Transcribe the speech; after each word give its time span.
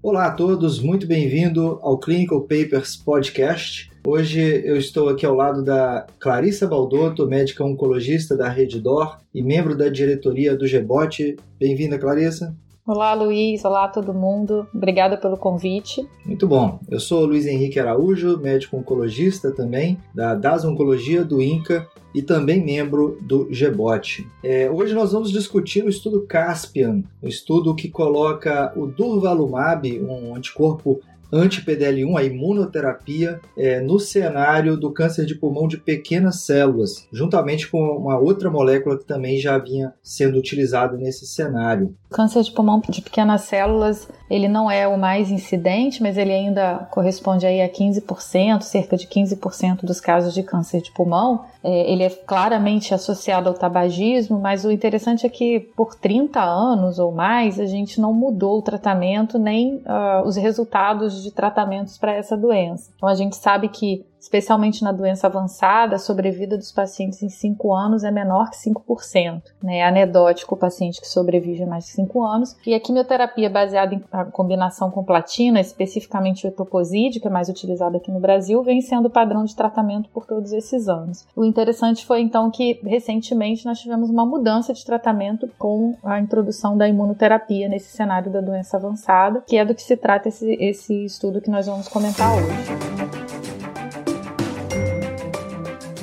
Olá 0.00 0.26
a 0.26 0.30
todos, 0.30 0.78
muito 0.78 1.08
bem-vindo 1.08 1.80
ao 1.82 1.98
Clinical 1.98 2.42
Papers 2.42 2.94
Podcast. 2.94 3.90
Hoje 4.06 4.40
eu 4.64 4.76
estou 4.76 5.08
aqui 5.08 5.26
ao 5.26 5.34
lado 5.34 5.60
da 5.60 6.06
Clarissa 6.20 6.68
Baldotto, 6.68 7.26
médica 7.26 7.64
oncologista 7.64 8.36
da 8.36 8.48
Rede 8.48 8.80
DOR 8.80 9.18
e 9.34 9.42
membro 9.42 9.76
da 9.76 9.88
diretoria 9.88 10.56
do 10.56 10.68
GEBOT. 10.68 11.36
Bem-vinda, 11.58 11.98
Clarissa. 11.98 12.54
Olá, 12.88 13.12
Luiz. 13.12 13.66
Olá, 13.66 13.86
todo 13.86 14.14
mundo. 14.14 14.66
Obrigada 14.74 15.18
pelo 15.18 15.36
convite. 15.36 16.08
Muito 16.24 16.48
bom. 16.48 16.80
Eu 16.88 16.98
sou 16.98 17.26
Luiz 17.26 17.44
Henrique 17.44 17.78
Araújo, 17.78 18.38
médico 18.38 18.78
oncologista 18.78 19.50
também, 19.50 19.98
da 20.14 20.34
DAS 20.34 20.64
Oncologia 20.64 21.22
do 21.22 21.42
INCA 21.42 21.86
e 22.14 22.22
também 22.22 22.64
membro 22.64 23.18
do 23.20 23.46
GBOT. 23.50 24.26
É, 24.42 24.70
hoje 24.70 24.94
nós 24.94 25.12
vamos 25.12 25.30
discutir 25.30 25.84
o 25.84 25.90
estudo 25.90 26.22
Caspian, 26.26 27.02
um 27.22 27.28
estudo 27.28 27.74
que 27.74 27.90
coloca 27.90 28.72
o 28.74 28.86
Durvalumab, 28.86 30.00
um 30.00 30.34
anticorpo 30.34 30.98
anti-PDL1, 31.32 32.18
a 32.18 32.24
imunoterapia, 32.24 33.40
é, 33.56 33.80
no 33.80 33.98
cenário 33.98 34.76
do 34.76 34.92
câncer 34.92 35.26
de 35.26 35.34
pulmão 35.34 35.68
de 35.68 35.76
pequenas 35.76 36.40
células, 36.40 37.06
juntamente 37.12 37.68
com 37.68 37.78
uma 37.78 38.18
outra 38.18 38.50
molécula 38.50 38.98
que 38.98 39.04
também 39.04 39.38
já 39.38 39.58
vinha 39.58 39.92
sendo 40.02 40.38
utilizada 40.38 40.96
nesse 40.96 41.26
cenário. 41.26 41.94
Câncer 42.10 42.42
de 42.42 42.52
pulmão 42.52 42.80
de 42.88 43.02
pequenas 43.02 43.42
células, 43.42 44.08
ele 44.30 44.48
não 44.48 44.70
é 44.70 44.88
o 44.88 44.98
mais 44.98 45.30
incidente, 45.30 46.02
mas 46.02 46.16
ele 46.16 46.32
ainda 46.32 46.88
corresponde 46.90 47.46
aí 47.46 47.60
a 47.60 47.68
15%, 47.68 48.62
cerca 48.62 48.96
de 48.96 49.06
15% 49.06 49.84
dos 49.84 50.00
casos 50.00 50.32
de 50.32 50.42
câncer 50.42 50.80
de 50.80 50.90
pulmão. 50.92 51.44
É, 51.62 51.92
ele 51.92 52.02
é 52.02 52.10
claramente 52.10 52.94
associado 52.94 53.48
ao 53.48 53.54
tabagismo, 53.54 54.38
mas 54.38 54.64
o 54.64 54.70
interessante 54.70 55.26
é 55.26 55.28
que 55.28 55.60
por 55.76 55.94
30 55.94 56.40
anos 56.40 56.98
ou 56.98 57.12
mais 57.12 57.58
a 57.58 57.66
gente 57.66 58.00
não 58.00 58.12
mudou 58.12 58.58
o 58.58 58.62
tratamento 58.62 59.38
nem 59.38 59.76
uh, 59.76 60.26
os 60.26 60.36
resultados 60.36 61.17
de 61.22 61.30
tratamentos 61.30 61.98
para 61.98 62.12
essa 62.12 62.36
doença. 62.36 62.92
Então 62.96 63.08
a 63.08 63.14
gente 63.14 63.36
sabe 63.36 63.68
que 63.68 64.04
especialmente 64.28 64.84
na 64.84 64.92
doença 64.92 65.26
avançada, 65.26 65.96
a 65.96 65.98
sobrevida 65.98 66.56
dos 66.58 66.70
pacientes 66.70 67.22
em 67.22 67.30
5 67.30 67.74
anos 67.74 68.04
é 68.04 68.10
menor 68.10 68.50
que 68.50 68.56
5%. 68.56 69.42
Né? 69.62 69.78
É 69.78 69.86
anedótico 69.86 70.54
o 70.54 70.58
paciente 70.58 71.00
que 71.00 71.08
sobrevive 71.08 71.64
mais 71.64 71.86
de 71.86 71.92
5 71.92 72.22
anos. 72.22 72.54
E 72.66 72.74
a 72.74 72.80
quimioterapia 72.80 73.48
baseada 73.48 73.94
em 73.94 74.02
combinação 74.30 74.90
com 74.90 75.02
platina, 75.02 75.60
especificamente 75.60 76.46
o 76.46 76.48
etoposide, 76.48 77.20
que 77.20 77.26
é 77.26 77.30
mais 77.30 77.48
utilizado 77.48 77.96
aqui 77.96 78.12
no 78.12 78.20
Brasil, 78.20 78.62
vem 78.62 78.82
sendo 78.82 79.08
padrão 79.08 79.44
de 79.44 79.56
tratamento 79.56 80.10
por 80.10 80.26
todos 80.26 80.52
esses 80.52 80.88
anos. 80.88 81.26
O 81.34 81.44
interessante 81.44 82.04
foi 82.04 82.20
então 82.20 82.50
que 82.50 82.78
recentemente 82.84 83.64
nós 83.64 83.80
tivemos 83.80 84.10
uma 84.10 84.26
mudança 84.26 84.74
de 84.74 84.84
tratamento 84.84 85.48
com 85.58 85.96
a 86.04 86.20
introdução 86.20 86.76
da 86.76 86.86
imunoterapia 86.86 87.68
nesse 87.68 87.96
cenário 87.96 88.30
da 88.30 88.42
doença 88.42 88.76
avançada, 88.76 89.42
que 89.46 89.56
é 89.56 89.64
do 89.64 89.74
que 89.74 89.82
se 89.82 89.96
trata 89.96 90.28
esse, 90.28 90.52
esse 90.60 91.04
estudo 91.06 91.40
que 91.40 91.50
nós 91.50 91.66
vamos 91.66 91.88
comentar 91.88 92.30
hoje 92.36 92.97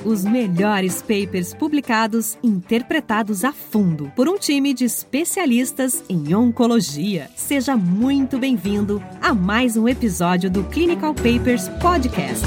os 0.05 0.23
melhores 0.23 1.01
papers 1.01 1.53
publicados, 1.53 2.37
interpretados 2.43 3.43
a 3.43 3.51
fundo 3.51 4.11
por 4.15 4.29
um 4.29 4.37
time 4.37 4.73
de 4.73 4.85
especialistas 4.85 6.03
em 6.07 6.35
oncologia. 6.35 7.29
Seja 7.35 7.75
muito 7.75 8.37
bem-vindo 8.37 9.03
a 9.19 9.33
mais 9.33 9.75
um 9.75 9.89
episódio 9.89 10.49
do 10.49 10.63
Clinical 10.65 11.13
Papers 11.15 11.67
Podcast. 11.81 12.45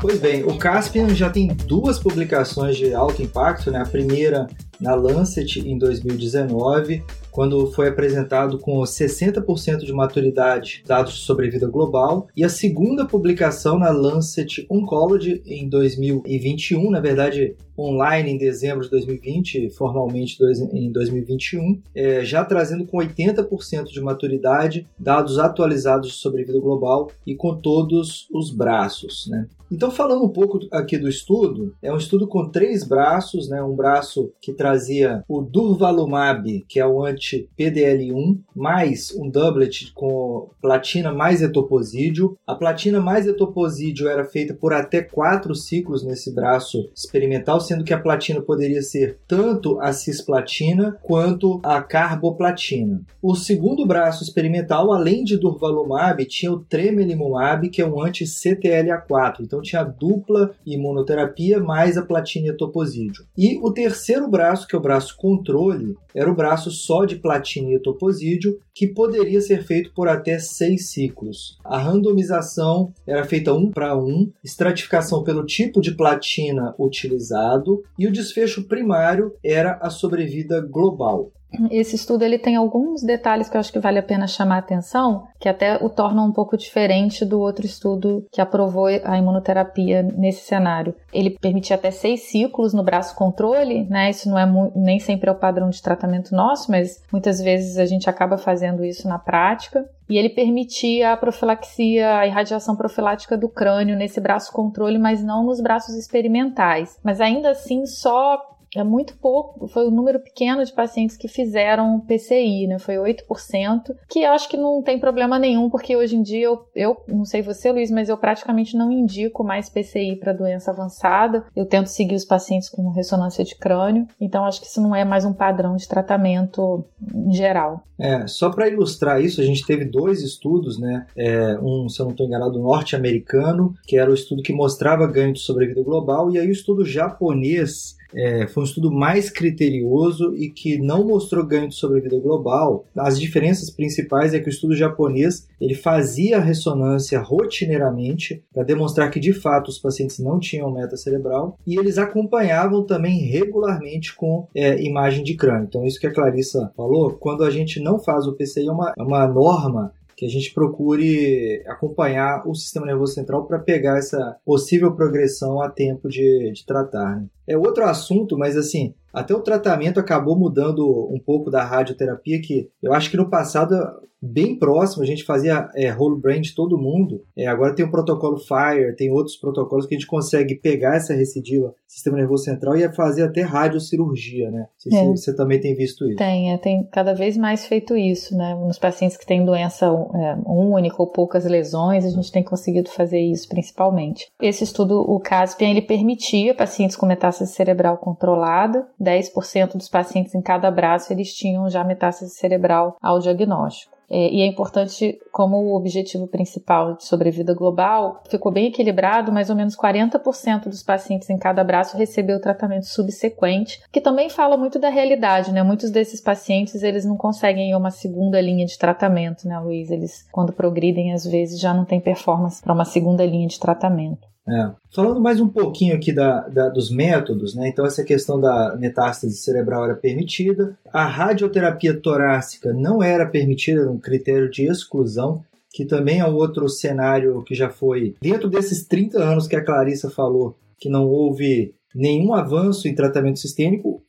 Pois 0.00 0.18
bem, 0.18 0.44
o 0.44 0.56
Caspian 0.56 1.14
já 1.14 1.28
tem 1.28 1.48
duas 1.48 1.98
publicações 1.98 2.76
de 2.76 2.94
alto 2.94 3.22
impacto, 3.22 3.70
né? 3.70 3.80
A 3.80 3.86
primeira 3.86 4.48
na 4.80 4.94
Lancet 4.94 5.60
em 5.60 5.76
2019 5.76 7.04
quando 7.30 7.70
foi 7.72 7.88
apresentado 7.88 8.58
com 8.58 8.80
60% 8.80 9.78
de 9.78 9.92
maturidade 9.92 10.82
dados 10.86 11.14
de 11.14 11.20
sobrevida 11.20 11.66
global, 11.68 12.28
e 12.36 12.44
a 12.44 12.48
segunda 12.48 13.06
publicação 13.06 13.78
na 13.78 13.90
Lancet 13.90 14.66
Oncology 14.68 15.42
em 15.46 15.68
2021, 15.68 16.90
na 16.90 17.00
verdade 17.00 17.56
online 17.80 18.30
em 18.30 18.38
dezembro 18.38 18.84
de 18.84 18.90
2020, 18.90 19.70
formalmente 19.70 20.36
em 20.72 20.92
2021, 20.92 21.80
é, 21.94 22.24
já 22.24 22.44
trazendo 22.44 22.86
com 22.86 22.98
80% 22.98 23.84
de 23.84 24.00
maturidade 24.00 24.86
dados 24.98 25.38
atualizados 25.38 26.10
de 26.10 26.14
sobrevida 26.14 26.60
global 26.60 27.10
e 27.26 27.34
com 27.34 27.54
todos 27.56 28.28
os 28.32 28.50
braços. 28.50 29.26
Né? 29.28 29.46
Então, 29.70 29.88
falando 29.88 30.24
um 30.24 30.28
pouco 30.28 30.58
aqui 30.72 30.98
do 30.98 31.08
estudo, 31.08 31.72
é 31.80 31.92
um 31.92 31.96
estudo 31.96 32.26
com 32.26 32.48
três 32.48 32.82
braços, 32.82 33.48
né? 33.48 33.62
um 33.62 33.76
braço 33.76 34.32
que 34.40 34.52
trazia 34.52 35.22
o 35.28 35.40
Durvalumab, 35.40 36.64
que 36.68 36.80
é 36.80 36.86
o 36.86 37.04
anti-PDL1, 37.04 38.40
mais 38.54 39.14
um 39.14 39.30
doublet 39.30 39.92
com 39.94 40.50
platina 40.60 41.12
mais 41.12 41.40
etoposídeo. 41.40 42.36
A 42.44 42.56
platina 42.56 43.00
mais 43.00 43.28
etoposídeo 43.28 44.08
era 44.08 44.24
feita 44.24 44.54
por 44.54 44.72
até 44.72 45.02
quatro 45.02 45.54
ciclos 45.54 46.02
nesse 46.02 46.34
braço 46.34 46.90
experimental, 46.92 47.60
sendo 47.70 47.84
que 47.84 47.94
a 47.94 48.00
platina 48.00 48.42
poderia 48.42 48.82
ser 48.82 49.20
tanto 49.28 49.80
a 49.80 49.92
cisplatina 49.92 50.98
quanto 51.00 51.60
a 51.62 51.80
carboplatina. 51.80 53.00
O 53.22 53.36
segundo 53.36 53.86
braço 53.86 54.24
experimental, 54.24 54.92
além 54.92 55.22
de 55.22 55.36
Durvalumab, 55.36 56.24
tinha 56.24 56.50
o 56.50 56.58
Tremelimumab, 56.58 57.68
que 57.68 57.80
é 57.80 57.86
um 57.86 58.02
anti-CTLA4. 58.02 59.36
Então 59.42 59.62
tinha 59.62 59.82
a 59.82 59.84
dupla 59.84 60.50
imunoterapia 60.66 61.60
mais 61.60 61.96
a 61.96 62.02
platina 62.02 62.48
e 62.48 62.56
toposídio. 62.56 63.24
E 63.38 63.56
o 63.62 63.72
terceiro 63.72 64.28
braço, 64.28 64.66
que 64.66 64.74
é 64.74 64.78
o 64.78 64.82
braço 64.82 65.16
controle, 65.16 65.96
era 66.12 66.28
o 66.28 66.34
braço 66.34 66.72
só 66.72 67.04
de 67.04 67.16
platina 67.16 67.70
e 67.70 67.78
toposídio, 67.78 68.58
que 68.74 68.88
poderia 68.88 69.40
ser 69.40 69.62
feito 69.62 69.92
por 69.94 70.08
até 70.08 70.38
seis 70.38 70.88
ciclos. 70.88 71.58
A 71.64 71.78
randomização 71.78 72.92
era 73.06 73.24
feita 73.24 73.52
um 73.52 73.70
para 73.70 73.96
um, 73.96 74.32
estratificação 74.42 75.22
pelo 75.22 75.44
tipo 75.44 75.80
de 75.80 75.94
platina 75.94 76.74
utilizado 76.78 77.59
e 77.98 78.06
o 78.06 78.12
desfecho 78.12 78.66
primário 78.66 79.34
era 79.42 79.78
a 79.82 79.90
sobrevida 79.90 80.60
global. 80.60 81.32
Esse 81.70 81.96
estudo 81.96 82.24
ele 82.24 82.38
tem 82.38 82.56
alguns 82.56 83.02
detalhes 83.02 83.48
que 83.48 83.56
eu 83.56 83.60
acho 83.60 83.72
que 83.72 83.78
vale 83.78 83.98
a 83.98 84.02
pena 84.02 84.26
chamar 84.26 84.56
a 84.56 84.58
atenção, 84.58 85.26
que 85.38 85.48
até 85.48 85.76
o 85.76 85.88
tornam 85.88 86.26
um 86.26 86.32
pouco 86.32 86.56
diferente 86.56 87.24
do 87.24 87.40
outro 87.40 87.66
estudo 87.66 88.26
que 88.30 88.40
aprovou 88.40 88.86
a 88.86 89.18
imunoterapia 89.18 90.02
nesse 90.02 90.46
cenário. 90.46 90.94
Ele 91.12 91.30
permitia 91.30 91.76
até 91.76 91.90
seis 91.90 92.22
ciclos 92.22 92.72
no 92.72 92.82
braço 92.82 93.14
controle, 93.14 93.84
né? 93.88 94.10
Isso 94.10 94.28
não 94.28 94.38
é 94.38 94.70
nem 94.74 94.98
sempre 94.98 95.28
é 95.28 95.32
o 95.32 95.38
padrão 95.38 95.70
de 95.70 95.82
tratamento 95.82 96.34
nosso, 96.34 96.70
mas 96.70 97.02
muitas 97.12 97.40
vezes 97.40 97.78
a 97.78 97.84
gente 97.84 98.08
acaba 98.08 98.38
fazendo 98.38 98.84
isso 98.84 99.08
na 99.08 99.18
prática. 99.18 99.88
E 100.08 100.18
ele 100.18 100.28
permitia 100.28 101.12
a 101.12 101.16
profilaxia, 101.16 102.18
a 102.18 102.26
irradiação 102.26 102.74
profilática 102.74 103.38
do 103.38 103.48
crânio 103.48 103.96
nesse 103.96 104.20
braço 104.20 104.52
controle, 104.52 104.98
mas 104.98 105.22
não 105.22 105.44
nos 105.44 105.60
braços 105.60 105.94
experimentais. 105.94 106.98
Mas 107.04 107.20
ainda 107.20 107.50
assim, 107.50 107.86
só 107.86 108.50
é 108.76 108.84
muito 108.84 109.16
pouco, 109.18 109.66
foi 109.68 109.86
um 109.86 109.90
número 109.90 110.20
pequeno 110.20 110.64
de 110.64 110.72
pacientes 110.72 111.16
que 111.16 111.26
fizeram 111.26 112.00
PCI, 112.00 112.68
né? 112.68 112.78
Foi 112.78 112.96
8%, 112.96 113.94
que 114.08 114.24
acho 114.24 114.48
que 114.48 114.56
não 114.56 114.82
tem 114.82 114.98
problema 114.98 115.38
nenhum, 115.38 115.68
porque 115.68 115.96
hoje 115.96 116.16
em 116.16 116.22
dia 116.22 116.46
eu, 116.46 116.60
eu 116.74 116.96
não 117.08 117.24
sei 117.24 117.42
você, 117.42 117.72
Luiz, 117.72 117.90
mas 117.90 118.08
eu 118.08 118.16
praticamente 118.16 118.76
não 118.76 118.92
indico 118.92 119.42
mais 119.42 119.68
PCI 119.68 120.16
para 120.16 120.32
doença 120.32 120.70
avançada. 120.70 121.44
Eu 121.54 121.66
tento 121.66 121.88
seguir 121.88 122.14
os 122.14 122.24
pacientes 122.24 122.68
com 122.68 122.90
ressonância 122.90 123.44
de 123.44 123.56
crânio, 123.56 124.06
então 124.20 124.44
acho 124.44 124.60
que 124.60 124.66
isso 124.66 124.80
não 124.80 124.94
é 124.94 125.04
mais 125.04 125.24
um 125.24 125.32
padrão 125.32 125.74
de 125.74 125.88
tratamento 125.88 126.84
em 127.14 127.32
geral. 127.32 127.82
É, 127.98 128.26
só 128.26 128.50
para 128.50 128.68
ilustrar 128.68 129.20
isso, 129.20 129.40
a 129.40 129.44
gente 129.44 129.66
teve 129.66 129.84
dois 129.84 130.22
estudos, 130.22 130.78
né? 130.78 131.06
É, 131.16 131.58
um, 131.60 131.88
se 131.88 132.00
eu 132.00 132.04
não 132.04 132.12
estou 132.12 132.26
enganado, 132.26 132.58
norte-americano, 132.58 133.74
que 133.84 133.98
era 133.98 134.10
o 134.10 134.14
estudo 134.14 134.42
que 134.42 134.54
mostrava 134.54 135.06
ganho 135.06 135.34
de 135.34 135.40
sobrevida 135.40 135.82
global, 135.82 136.30
e 136.30 136.38
aí 136.38 136.48
o 136.48 136.52
estudo 136.52 136.84
japonês 136.84 137.99
é, 138.14 138.46
foi 138.46 138.62
um 138.62 138.66
estudo 138.66 138.90
mais 138.90 139.30
criterioso 139.30 140.34
e 140.34 140.50
que 140.50 140.78
não 140.78 141.06
mostrou 141.06 141.44
ganho 141.44 141.68
de 141.68 141.74
sobrevida 141.74 142.18
global. 142.18 142.84
As 142.96 143.18
diferenças 143.18 143.70
principais 143.70 144.34
é 144.34 144.40
que 144.40 144.48
o 144.48 144.50
estudo 144.50 144.74
japonês 144.74 145.48
ele 145.60 145.74
fazia 145.74 146.40
ressonância 146.40 147.20
rotineiramente 147.20 148.42
para 148.52 148.62
demonstrar 148.62 149.10
que 149.10 149.20
de 149.20 149.32
fato 149.32 149.68
os 149.68 149.78
pacientes 149.78 150.18
não 150.18 150.38
tinham 150.38 150.70
meta 150.72 150.96
cerebral 150.96 151.58
e 151.66 151.78
eles 151.78 151.98
acompanhavam 151.98 152.84
também 152.84 153.20
regularmente 153.20 154.14
com 154.14 154.46
é, 154.54 154.82
imagem 154.82 155.22
de 155.22 155.34
crânio. 155.34 155.66
Então 155.68 155.84
isso 155.84 156.00
que 156.00 156.06
a 156.06 156.12
Clarissa 156.12 156.72
falou, 156.76 157.12
quando 157.12 157.44
a 157.44 157.50
gente 157.50 157.80
não 157.80 157.98
faz 157.98 158.26
o 158.26 158.34
PCI 158.34 158.66
é 158.66 158.72
uma, 158.72 158.92
é 158.98 159.02
uma 159.02 159.26
norma 159.26 159.92
que 160.20 160.26
a 160.26 160.28
gente 160.28 160.52
procure 160.52 161.64
acompanhar 161.66 162.46
o 162.46 162.54
sistema 162.54 162.84
nervoso 162.84 163.14
central 163.14 163.46
para 163.46 163.58
pegar 163.58 163.96
essa 163.96 164.36
possível 164.44 164.94
progressão 164.94 165.62
a 165.62 165.70
tempo 165.70 166.10
de, 166.10 166.52
de 166.52 166.66
tratar. 166.66 167.16
Né? 167.16 167.26
É 167.48 167.56
outro 167.56 167.84
assunto, 167.84 168.36
mas 168.36 168.54
assim, 168.54 168.94
Até 169.14 169.34
o 169.34 169.40
tratamento 169.40 169.98
acabou 169.98 170.38
mudando 170.38 170.86
um 171.10 171.18
pouco 171.18 171.50
da 171.50 171.64
radioterapia, 171.64 172.38
que 172.38 172.68
eu 172.82 172.92
acho 172.92 173.10
que 173.10 173.16
no 173.16 173.30
passado 173.30 173.74
bem 174.20 174.58
próximo, 174.58 175.02
a 175.02 175.06
gente 175.06 175.24
fazia 175.24 175.68
é, 175.74 175.92
whole 175.92 176.20
brain 176.20 176.40
de 176.40 176.54
todo 176.54 176.78
mundo. 176.78 177.24
É, 177.36 177.46
agora 177.46 177.74
tem 177.74 177.84
o 177.84 177.90
protocolo 177.90 178.36
FIRE, 178.38 178.94
tem 178.96 179.10
outros 179.10 179.36
protocolos 179.36 179.86
que 179.86 179.94
a 179.94 179.98
gente 179.98 180.06
consegue 180.06 180.54
pegar 180.54 180.96
essa 180.96 181.14
recidiva 181.14 181.74
sistema 181.86 182.16
nervoso 182.16 182.44
central 182.44 182.76
e 182.76 182.92
fazer 182.92 183.24
até 183.24 183.42
radiocirurgia, 183.42 184.50
né? 184.50 184.66
Se 184.78 184.94
é. 184.94 185.04
você 185.06 185.34
também 185.34 185.60
tem 185.60 185.74
visto 185.74 186.06
isso. 186.06 186.16
Tem, 186.16 186.52
é, 186.52 186.58
tem 186.58 186.84
cada 186.84 187.12
vez 187.14 187.36
mais 187.36 187.66
feito 187.66 187.96
isso, 187.96 188.36
né? 188.36 188.54
Nos 188.54 188.78
pacientes 188.78 189.16
que 189.16 189.26
têm 189.26 189.44
doença 189.44 189.86
é, 189.86 190.36
única 190.46 190.96
ou 190.98 191.08
poucas 191.08 191.44
lesões, 191.44 192.04
a 192.04 192.10
gente 192.10 192.30
tem 192.30 192.44
conseguido 192.44 192.88
fazer 192.90 193.18
isso 193.18 193.48
principalmente. 193.48 194.30
Esse 194.40 194.62
estudo, 194.62 195.00
o 195.00 195.18
CASPIAN, 195.18 195.70
ele 195.70 195.82
permitia 195.82 196.54
pacientes 196.54 196.96
com 196.96 197.06
metástase 197.06 197.52
cerebral 197.52 197.98
controlada, 197.98 198.86
10% 199.00 199.76
dos 199.76 199.88
pacientes 199.88 200.34
em 200.34 200.40
cada 200.40 200.70
braço 200.70 201.12
eles 201.12 201.34
tinham 201.34 201.68
já 201.68 201.82
metástase 201.82 202.32
cerebral 202.34 202.96
ao 203.00 203.18
diagnóstico. 203.18 203.99
É, 204.10 204.28
e 204.28 204.42
é 204.42 204.46
importante, 204.46 205.18
como 205.30 205.56
o 205.56 205.76
objetivo 205.76 206.26
principal 206.26 206.96
de 206.96 207.04
sobrevida 207.04 207.54
global 207.54 208.22
ficou 208.28 208.50
bem 208.50 208.66
equilibrado, 208.66 209.30
mais 209.30 209.50
ou 209.50 209.56
menos 209.56 209.76
40% 209.76 210.64
dos 210.64 210.82
pacientes 210.82 211.30
em 211.30 211.38
cada 211.38 211.62
braço 211.62 211.96
recebeu 211.96 212.40
tratamento 212.40 212.86
subsequente, 212.86 213.80
que 213.92 214.00
também 214.00 214.28
fala 214.28 214.56
muito 214.56 214.78
da 214.80 214.88
realidade, 214.88 215.52
né? 215.52 215.62
Muitos 215.62 215.90
desses 215.90 216.20
pacientes, 216.20 216.82
eles 216.82 217.04
não 217.04 217.16
conseguem 217.16 217.74
uma 217.76 217.90
segunda 217.90 218.40
linha 218.40 218.66
de 218.66 218.76
tratamento, 218.76 219.46
né, 219.46 219.58
Luiz? 219.60 219.90
Eles, 219.90 220.26
quando 220.32 220.52
progridem, 220.52 221.12
às 221.12 221.24
vezes 221.24 221.60
já 221.60 221.72
não 221.72 221.84
tem 221.84 222.00
performance 222.00 222.60
para 222.60 222.72
uma 222.72 222.84
segunda 222.84 223.24
linha 223.24 223.46
de 223.46 223.60
tratamento. 223.60 224.28
É. 224.50 224.70
Falando 224.92 225.20
mais 225.20 225.40
um 225.40 225.48
pouquinho 225.48 225.94
aqui 225.94 226.12
da, 226.12 226.48
da, 226.48 226.68
dos 226.68 226.90
métodos, 226.90 227.54
né? 227.54 227.68
Então, 227.68 227.86
essa 227.86 228.02
questão 228.02 228.40
da 228.40 228.76
metástase 228.76 229.36
cerebral 229.36 229.84
era 229.84 229.94
permitida. 229.94 230.76
A 230.92 231.06
radioterapia 231.06 231.94
torácica 231.94 232.72
não 232.72 233.02
era 233.02 233.26
permitida, 233.26 233.90
um 233.90 233.98
critério 233.98 234.50
de 234.50 234.64
exclusão, 234.64 235.44
que 235.72 235.84
também 235.84 236.20
é 236.20 236.26
um 236.26 236.34
outro 236.34 236.68
cenário 236.68 237.42
que 237.44 237.54
já 237.54 237.70
foi. 237.70 238.16
Dentro 238.20 238.48
desses 238.48 238.84
30 238.84 239.22
anos 239.22 239.46
que 239.46 239.54
a 239.54 239.64
Clarissa 239.64 240.10
falou, 240.10 240.56
que 240.78 240.88
não 240.88 241.06
houve 241.06 241.72
nenhum 241.94 242.34
avanço 242.34 242.88
em 242.88 242.94
tratamento 242.94 243.38
sistêmico, 243.38 244.02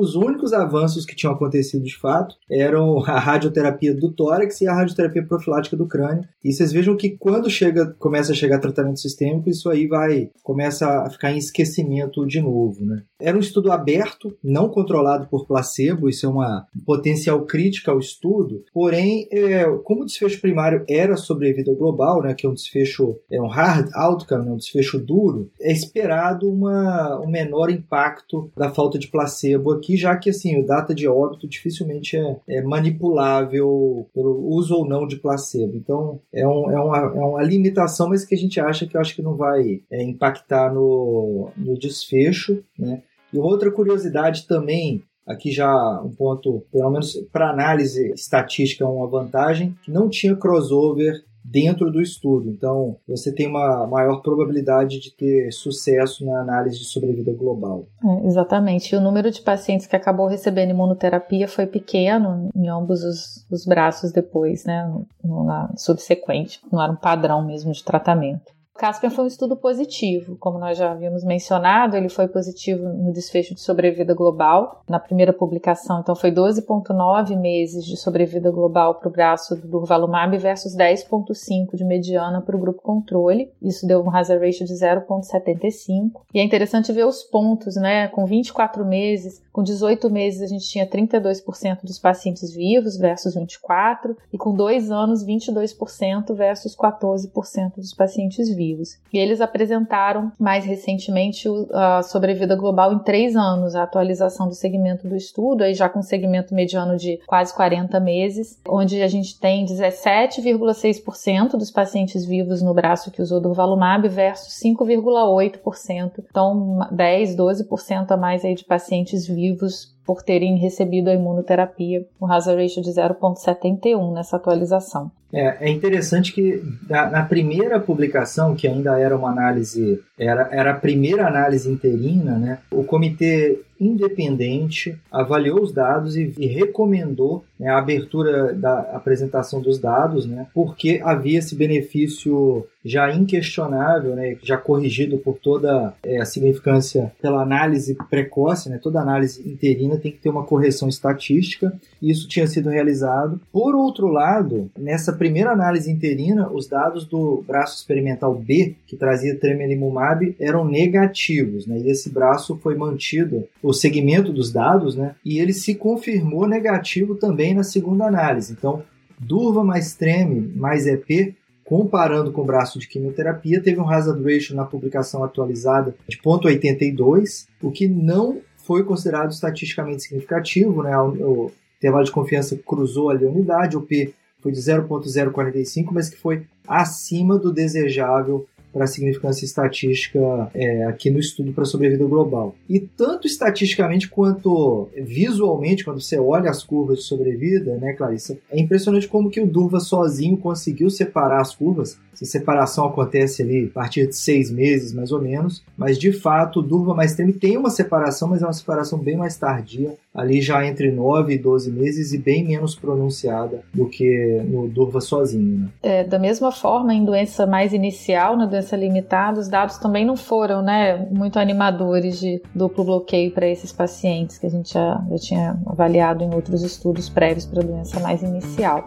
os 0.00 0.14
únicos 0.14 0.52
avanços 0.52 1.04
que 1.04 1.14
tinham 1.14 1.34
acontecido 1.34 1.82
de 1.82 1.96
fato 1.96 2.36
eram 2.50 2.98
a 3.04 3.18
radioterapia 3.18 3.94
do 3.94 4.12
tórax 4.12 4.60
e 4.60 4.66
a 4.66 4.74
radioterapia 4.74 5.24
profilática 5.24 5.76
do 5.76 5.86
crânio. 5.86 6.24
E 6.44 6.52
vocês 6.52 6.72
vejam 6.72 6.96
que 6.96 7.10
quando 7.10 7.50
chega, 7.50 7.94
começa 7.98 8.32
a 8.32 8.34
chegar 8.34 8.58
tratamento 8.58 9.00
sistêmico, 9.00 9.48
isso 9.48 9.68
aí 9.68 9.86
vai 9.86 10.30
começa 10.42 10.86
a 11.02 11.10
ficar 11.10 11.32
em 11.32 11.38
esquecimento 11.38 12.26
de 12.26 12.40
novo, 12.40 12.84
né? 12.84 13.02
Era 13.20 13.36
um 13.36 13.40
estudo 13.40 13.70
aberto, 13.70 14.36
não 14.42 14.68
controlado 14.68 15.28
por 15.28 15.46
placebo, 15.46 16.08
isso 16.08 16.26
é 16.26 16.28
uma 16.28 16.66
potencial 16.84 17.44
crítica 17.44 17.92
ao 17.92 17.98
estudo. 17.98 18.64
Porém, 18.72 19.28
é, 19.30 19.64
como 19.84 20.02
o 20.02 20.04
desfecho 20.04 20.40
primário 20.40 20.84
era 20.88 21.16
sobrevida 21.16 21.72
global, 21.74 22.22
né, 22.22 22.34
que 22.34 22.46
é 22.46 22.50
um 22.50 22.54
desfecho, 22.54 23.16
é 23.30 23.40
um 23.40 23.46
hard 23.46 23.90
outcome, 23.94 24.44
né, 24.44 24.50
um 24.50 24.56
desfecho 24.56 24.98
duro, 24.98 25.50
é 25.60 25.72
esperado 25.72 26.48
uma, 26.48 27.20
um 27.20 27.30
menor 27.30 27.70
impacto 27.70 28.50
da 28.56 28.70
falta 28.70 28.98
de 28.98 29.08
placebo 29.08 29.41
aqui, 29.72 29.96
já 29.96 30.16
que 30.16 30.30
assim, 30.30 30.60
o 30.60 30.66
data 30.66 30.94
de 30.94 31.08
óbito 31.08 31.48
dificilmente 31.48 32.16
é, 32.16 32.36
é 32.48 32.62
manipulável 32.62 34.06
pelo 34.14 34.46
uso 34.48 34.74
ou 34.74 34.88
não 34.88 35.06
de 35.06 35.16
placebo. 35.16 35.76
Então, 35.76 36.20
é, 36.32 36.46
um, 36.46 36.70
é, 36.70 36.80
uma, 36.80 36.98
é 36.98 37.24
uma 37.24 37.42
limitação, 37.42 38.08
mas 38.08 38.24
que 38.24 38.34
a 38.34 38.38
gente 38.38 38.60
acha 38.60 38.86
que 38.86 38.96
eu 38.96 39.00
acho 39.00 39.14
que 39.14 39.22
não 39.22 39.36
vai 39.36 39.82
é, 39.90 40.02
impactar 40.02 40.72
no, 40.72 41.50
no 41.56 41.78
desfecho, 41.78 42.62
né? 42.78 43.02
E 43.32 43.38
outra 43.38 43.70
curiosidade 43.70 44.46
também, 44.46 45.02
aqui 45.26 45.50
já 45.50 46.00
um 46.02 46.10
ponto, 46.10 46.66
pelo 46.70 46.90
menos 46.90 47.16
para 47.32 47.50
análise 47.50 48.12
estatística, 48.12 48.86
uma 48.86 49.08
vantagem, 49.08 49.74
que 49.82 49.90
não 49.90 50.08
tinha 50.08 50.36
crossover 50.36 51.24
dentro 51.52 51.92
do 51.92 52.00
estudo. 52.00 52.48
Então, 52.48 52.96
você 53.06 53.32
tem 53.32 53.46
uma 53.46 53.86
maior 53.86 54.22
probabilidade 54.22 54.98
de 54.98 55.14
ter 55.14 55.52
sucesso 55.52 56.24
na 56.24 56.40
análise 56.40 56.78
de 56.78 56.86
sobrevida 56.86 57.32
global. 57.34 57.86
É, 58.02 58.26
exatamente. 58.26 58.94
E 58.94 58.98
o 58.98 59.00
número 59.00 59.30
de 59.30 59.42
pacientes 59.42 59.86
que 59.86 59.94
acabou 59.94 60.26
recebendo 60.26 60.70
imunoterapia 60.70 61.46
foi 61.46 61.66
pequeno 61.66 62.48
em 62.56 62.68
ambos 62.68 63.04
os, 63.04 63.46
os 63.50 63.66
braços 63.66 64.10
depois, 64.10 64.64
né, 64.64 64.90
no, 65.22 65.44
na 65.44 65.70
subsequente. 65.76 66.58
Não 66.72 66.82
era 66.82 66.92
um 66.92 66.96
padrão 66.96 67.44
mesmo 67.44 67.72
de 67.72 67.84
tratamento. 67.84 68.50
Caspian 68.78 69.10
foi 69.10 69.24
um 69.24 69.28
estudo 69.28 69.54
positivo, 69.56 70.36
como 70.40 70.58
nós 70.58 70.78
já 70.78 70.90
havíamos 70.90 71.22
mencionado, 71.24 71.96
ele 71.96 72.08
foi 72.08 72.26
positivo 72.26 72.82
no 72.88 73.12
desfecho 73.12 73.54
de 73.54 73.60
sobrevida 73.60 74.14
global. 74.14 74.82
Na 74.88 74.98
primeira 74.98 75.32
publicação, 75.32 76.00
então, 76.00 76.16
foi 76.16 76.32
12,9 76.32 77.38
meses 77.38 77.84
de 77.84 77.96
sobrevida 77.96 78.50
global 78.50 78.94
para 78.96 79.08
o 79.08 79.12
braço 79.12 79.54
do 79.54 79.68
Durvalumab 79.68 80.36
versus 80.38 80.74
10,5 80.74 81.76
de 81.76 81.84
mediana 81.84 82.40
para 82.40 82.56
o 82.56 82.58
grupo 82.58 82.82
controle. 82.82 83.52
Isso 83.60 83.86
deu 83.86 84.02
um 84.02 84.14
hazard 84.14 84.44
ratio 84.44 84.66
de 84.66 84.72
0,75. 84.72 86.22
E 86.34 86.40
é 86.40 86.42
interessante 86.42 86.92
ver 86.92 87.06
os 87.06 87.22
pontos, 87.22 87.76
né? 87.76 88.08
Com 88.08 88.24
24 88.24 88.84
meses, 88.84 89.42
com 89.52 89.62
18 89.62 90.10
meses 90.10 90.40
a 90.40 90.46
gente 90.46 90.66
tinha 90.66 90.86
32% 90.86 91.82
dos 91.84 91.98
pacientes 91.98 92.52
vivos 92.54 92.96
versus 92.96 93.34
24, 93.34 94.16
e 94.32 94.38
com 94.38 94.54
2 94.54 94.90
anos, 94.90 95.24
22% 95.24 96.34
versus 96.34 96.74
14% 96.74 97.76
dos 97.76 97.94
pacientes 97.94 98.48
vivos 98.48 98.61
vivos. 98.62 98.96
E 99.12 99.18
eles 99.18 99.40
apresentaram 99.40 100.30
mais 100.38 100.64
recentemente 100.64 101.48
a 101.72 102.02
sobrevida 102.02 102.54
global 102.54 102.92
em 102.92 102.98
três 103.00 103.34
anos, 103.34 103.74
a 103.74 103.82
atualização 103.82 104.48
do 104.48 104.54
segmento 104.54 105.08
do 105.08 105.16
estudo, 105.16 105.64
aí 105.64 105.74
já 105.74 105.88
com 105.88 106.02
segmento 106.02 106.54
mediano 106.54 106.96
de 106.96 107.18
quase 107.26 107.54
40 107.54 107.98
meses, 108.00 108.58
onde 108.68 109.02
a 109.02 109.08
gente 109.08 109.38
tem 109.38 109.64
17,6% 109.66 111.56
dos 111.56 111.70
pacientes 111.70 112.24
vivos 112.24 112.62
no 112.62 112.72
braço 112.74 113.10
que 113.10 113.20
usou 113.20 113.40
durvalumab 113.40 114.08
versus 114.08 114.54
5,8%. 114.62 116.24
Então, 116.30 116.86
10, 116.90 117.36
12% 117.36 118.10
a 118.10 118.16
mais 118.16 118.44
aí 118.44 118.54
de 118.54 118.64
pacientes 118.64 119.26
vivos 119.26 119.92
por 120.04 120.22
terem 120.22 120.56
recebido 120.56 121.08
a 121.08 121.14
imunoterapia, 121.14 122.04
o 122.20 122.26
hazard 122.26 122.60
ratio 122.60 122.82
de 122.82 122.90
0,71 122.90 124.12
nessa 124.12 124.36
atualização. 124.36 125.10
É, 125.32 125.68
é 125.68 125.70
interessante 125.70 126.32
que 126.32 126.62
na, 126.88 127.08
na, 127.08 127.22
primeira 127.22 127.80
publicação, 127.80 128.54
que 128.54 128.68
ainda 128.68 128.98
era 129.00 129.16
uma 129.16 129.30
análise, 129.30 130.02
era, 130.18 130.48
era 130.52 130.72
a 130.72 130.74
primeira 130.74 131.26
análise 131.26 131.70
interina, 131.70 132.36
né, 132.38 132.58
o 132.70 132.84
comitê 132.84 133.62
independente 133.86 134.96
avaliou 135.10 135.60
os 135.60 135.72
dados 135.72 136.16
e, 136.16 136.32
e 136.38 136.46
recomendou 136.46 137.44
né, 137.58 137.68
a 137.68 137.78
abertura 137.78 138.52
da 138.52 138.80
apresentação 138.80 139.60
dos 139.60 139.78
dados, 139.78 140.26
né, 140.26 140.46
porque 140.54 141.00
havia 141.04 141.38
esse 141.38 141.54
benefício 141.54 142.66
já 142.84 143.12
inquestionável, 143.14 144.16
né, 144.16 144.36
já 144.42 144.56
corrigido 144.56 145.18
por 145.18 145.38
toda 145.38 145.94
é, 146.02 146.20
a 146.20 146.24
significância 146.24 147.12
pela 147.22 147.42
análise 147.42 147.96
precoce, 148.10 148.68
né, 148.68 148.78
toda 148.82 149.00
análise 149.00 149.48
interina 149.48 149.96
tem 149.96 150.10
que 150.10 150.18
ter 150.18 150.28
uma 150.28 150.44
correção 150.44 150.88
estatística, 150.88 151.72
e 152.00 152.10
isso 152.10 152.26
tinha 152.26 152.46
sido 152.46 152.68
realizado. 152.68 153.40
Por 153.52 153.74
outro 153.74 154.08
lado, 154.08 154.70
nessa 154.76 155.12
primeira 155.12 155.52
análise 155.52 155.90
interina, 155.90 156.50
os 156.50 156.66
dados 156.66 157.06
do 157.06 157.44
braço 157.46 157.76
experimental 157.76 158.34
B, 158.34 158.74
que 158.86 158.96
trazia 158.96 159.38
tremelimumab, 159.38 160.34
eram 160.40 160.64
negativos, 160.64 161.66
né, 161.66 161.78
e 161.78 161.90
esse 161.90 162.10
braço 162.10 162.56
foi 162.56 162.74
mantido, 162.74 163.44
o 163.62 163.71
segmento 163.72 164.32
dos 164.32 164.52
dados, 164.52 164.96
né, 164.96 165.14
e 165.24 165.38
ele 165.38 165.52
se 165.52 165.74
confirmou 165.74 166.46
negativo 166.46 167.14
também 167.14 167.54
na 167.54 167.62
segunda 167.62 168.06
análise. 168.06 168.52
Então, 168.52 168.82
Durva 169.18 169.62
mais 169.62 169.94
Treme 169.94 170.52
mais 170.56 170.86
EP 170.86 171.34
comparando 171.64 172.32
com 172.32 172.42
o 172.42 172.44
braço 172.44 172.78
de 172.78 172.86
quimioterapia, 172.86 173.62
teve 173.62 173.80
um 173.80 173.88
hazard 173.88 174.22
ratio 174.22 174.54
na 174.54 174.64
publicação 174.64 175.24
atualizada 175.24 175.94
de 176.06 176.18
0,82, 176.18 177.46
o 177.62 177.70
que 177.70 177.88
não 177.88 178.40
foi 178.58 178.84
considerado 178.84 179.30
estatisticamente 179.30 180.02
significativo, 180.02 180.82
né? 180.82 180.96
O 180.98 181.50
intervalo 181.78 182.04
de 182.04 182.12
confiança 182.12 182.58
cruzou 182.66 183.10
ali 183.10 183.24
a 183.24 183.30
unidade, 183.30 183.76
o 183.76 183.80
P 183.80 184.12
foi 184.40 184.52
de 184.52 184.60
0,045, 184.60 185.94
mas 185.94 186.10
que 186.10 186.16
foi 186.16 186.42
acima 186.66 187.38
do 187.38 187.52
desejável 187.52 188.46
para 188.72 188.86
significância 188.86 189.44
estatística 189.44 190.18
é, 190.54 190.84
aqui 190.84 191.10
no 191.10 191.18
estudo 191.18 191.52
para 191.52 191.64
sobrevida 191.64 192.04
global. 192.04 192.54
E 192.68 192.80
tanto 192.80 193.26
estatisticamente 193.26 194.08
quanto 194.08 194.88
visualmente, 194.96 195.84
quando 195.84 196.00
você 196.00 196.18
olha 196.18 196.50
as 196.50 196.62
curvas 196.62 196.98
de 196.98 197.04
sobrevida, 197.04 197.76
né, 197.76 197.92
Clarissa, 197.92 198.38
é 198.50 198.60
impressionante 198.60 199.08
como 199.08 199.30
que 199.30 199.40
o 199.40 199.46
Durva 199.46 199.80
sozinho 199.80 200.36
conseguiu 200.36 200.88
separar 200.90 201.40
as 201.40 201.54
curvas. 201.54 201.98
Essa 202.12 202.24
separação 202.24 202.86
acontece 202.86 203.42
ali 203.42 203.66
a 203.66 203.74
partir 203.74 204.06
de 204.06 204.16
seis 204.16 204.50
meses, 204.50 204.92
mais 204.92 205.12
ou 205.12 205.20
menos, 205.20 205.62
mas 205.76 205.98
de 205.98 206.12
fato 206.12 206.60
o 206.60 206.62
Durva 206.62 206.94
mais 206.94 207.14
treme 207.14 207.32
tem 207.32 207.56
uma 207.56 207.70
separação, 207.70 208.28
mas 208.28 208.42
é 208.42 208.46
uma 208.46 208.52
separação 208.52 208.98
bem 208.98 209.16
mais 209.16 209.36
tardia 209.36 209.96
ali 210.14 210.40
já 210.40 210.66
entre 210.66 210.90
9 210.90 211.34
e 211.34 211.38
12 211.38 211.72
meses 211.72 212.12
e 212.12 212.18
bem 212.18 212.44
menos 212.44 212.74
pronunciada 212.74 213.62
do 213.72 213.86
que 213.86 214.42
no 214.44 214.68
Durva 214.68 215.00
sozinho. 215.00 215.60
Né? 215.60 215.68
É, 215.82 216.04
da 216.04 216.18
mesma 216.18 216.52
forma, 216.52 216.94
em 216.94 217.04
doença 217.04 217.46
mais 217.46 217.72
inicial, 217.72 218.36
na 218.36 218.46
doença 218.46 218.76
limitada, 218.76 219.40
os 219.40 219.48
dados 219.48 219.78
também 219.78 220.04
não 220.04 220.16
foram 220.16 220.62
né, 220.62 221.06
muito 221.10 221.38
animadores 221.38 222.20
de 222.20 222.42
duplo 222.54 222.84
bloqueio 222.84 223.30
para 223.30 223.48
esses 223.48 223.72
pacientes 223.72 224.38
que 224.38 224.46
a 224.46 224.50
gente 224.50 224.74
já, 224.74 225.02
já 225.10 225.16
tinha 225.16 225.60
avaliado 225.66 226.22
em 226.22 226.34
outros 226.34 226.62
estudos 226.62 227.08
prévios 227.08 227.46
para 227.46 227.60
a 227.60 227.64
doença 227.64 227.98
mais 228.00 228.22
inicial 228.22 228.86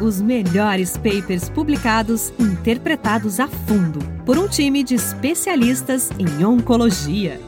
os 0.00 0.20
melhores 0.20 0.96
papers 0.96 1.48
publicados 1.48 2.32
interpretados 2.38 3.38
a 3.38 3.46
fundo 3.46 4.00
por 4.26 4.36
um 4.36 4.48
time 4.48 4.82
de 4.82 4.96
especialistas 4.96 6.10
em 6.18 6.44
oncologia. 6.44 7.38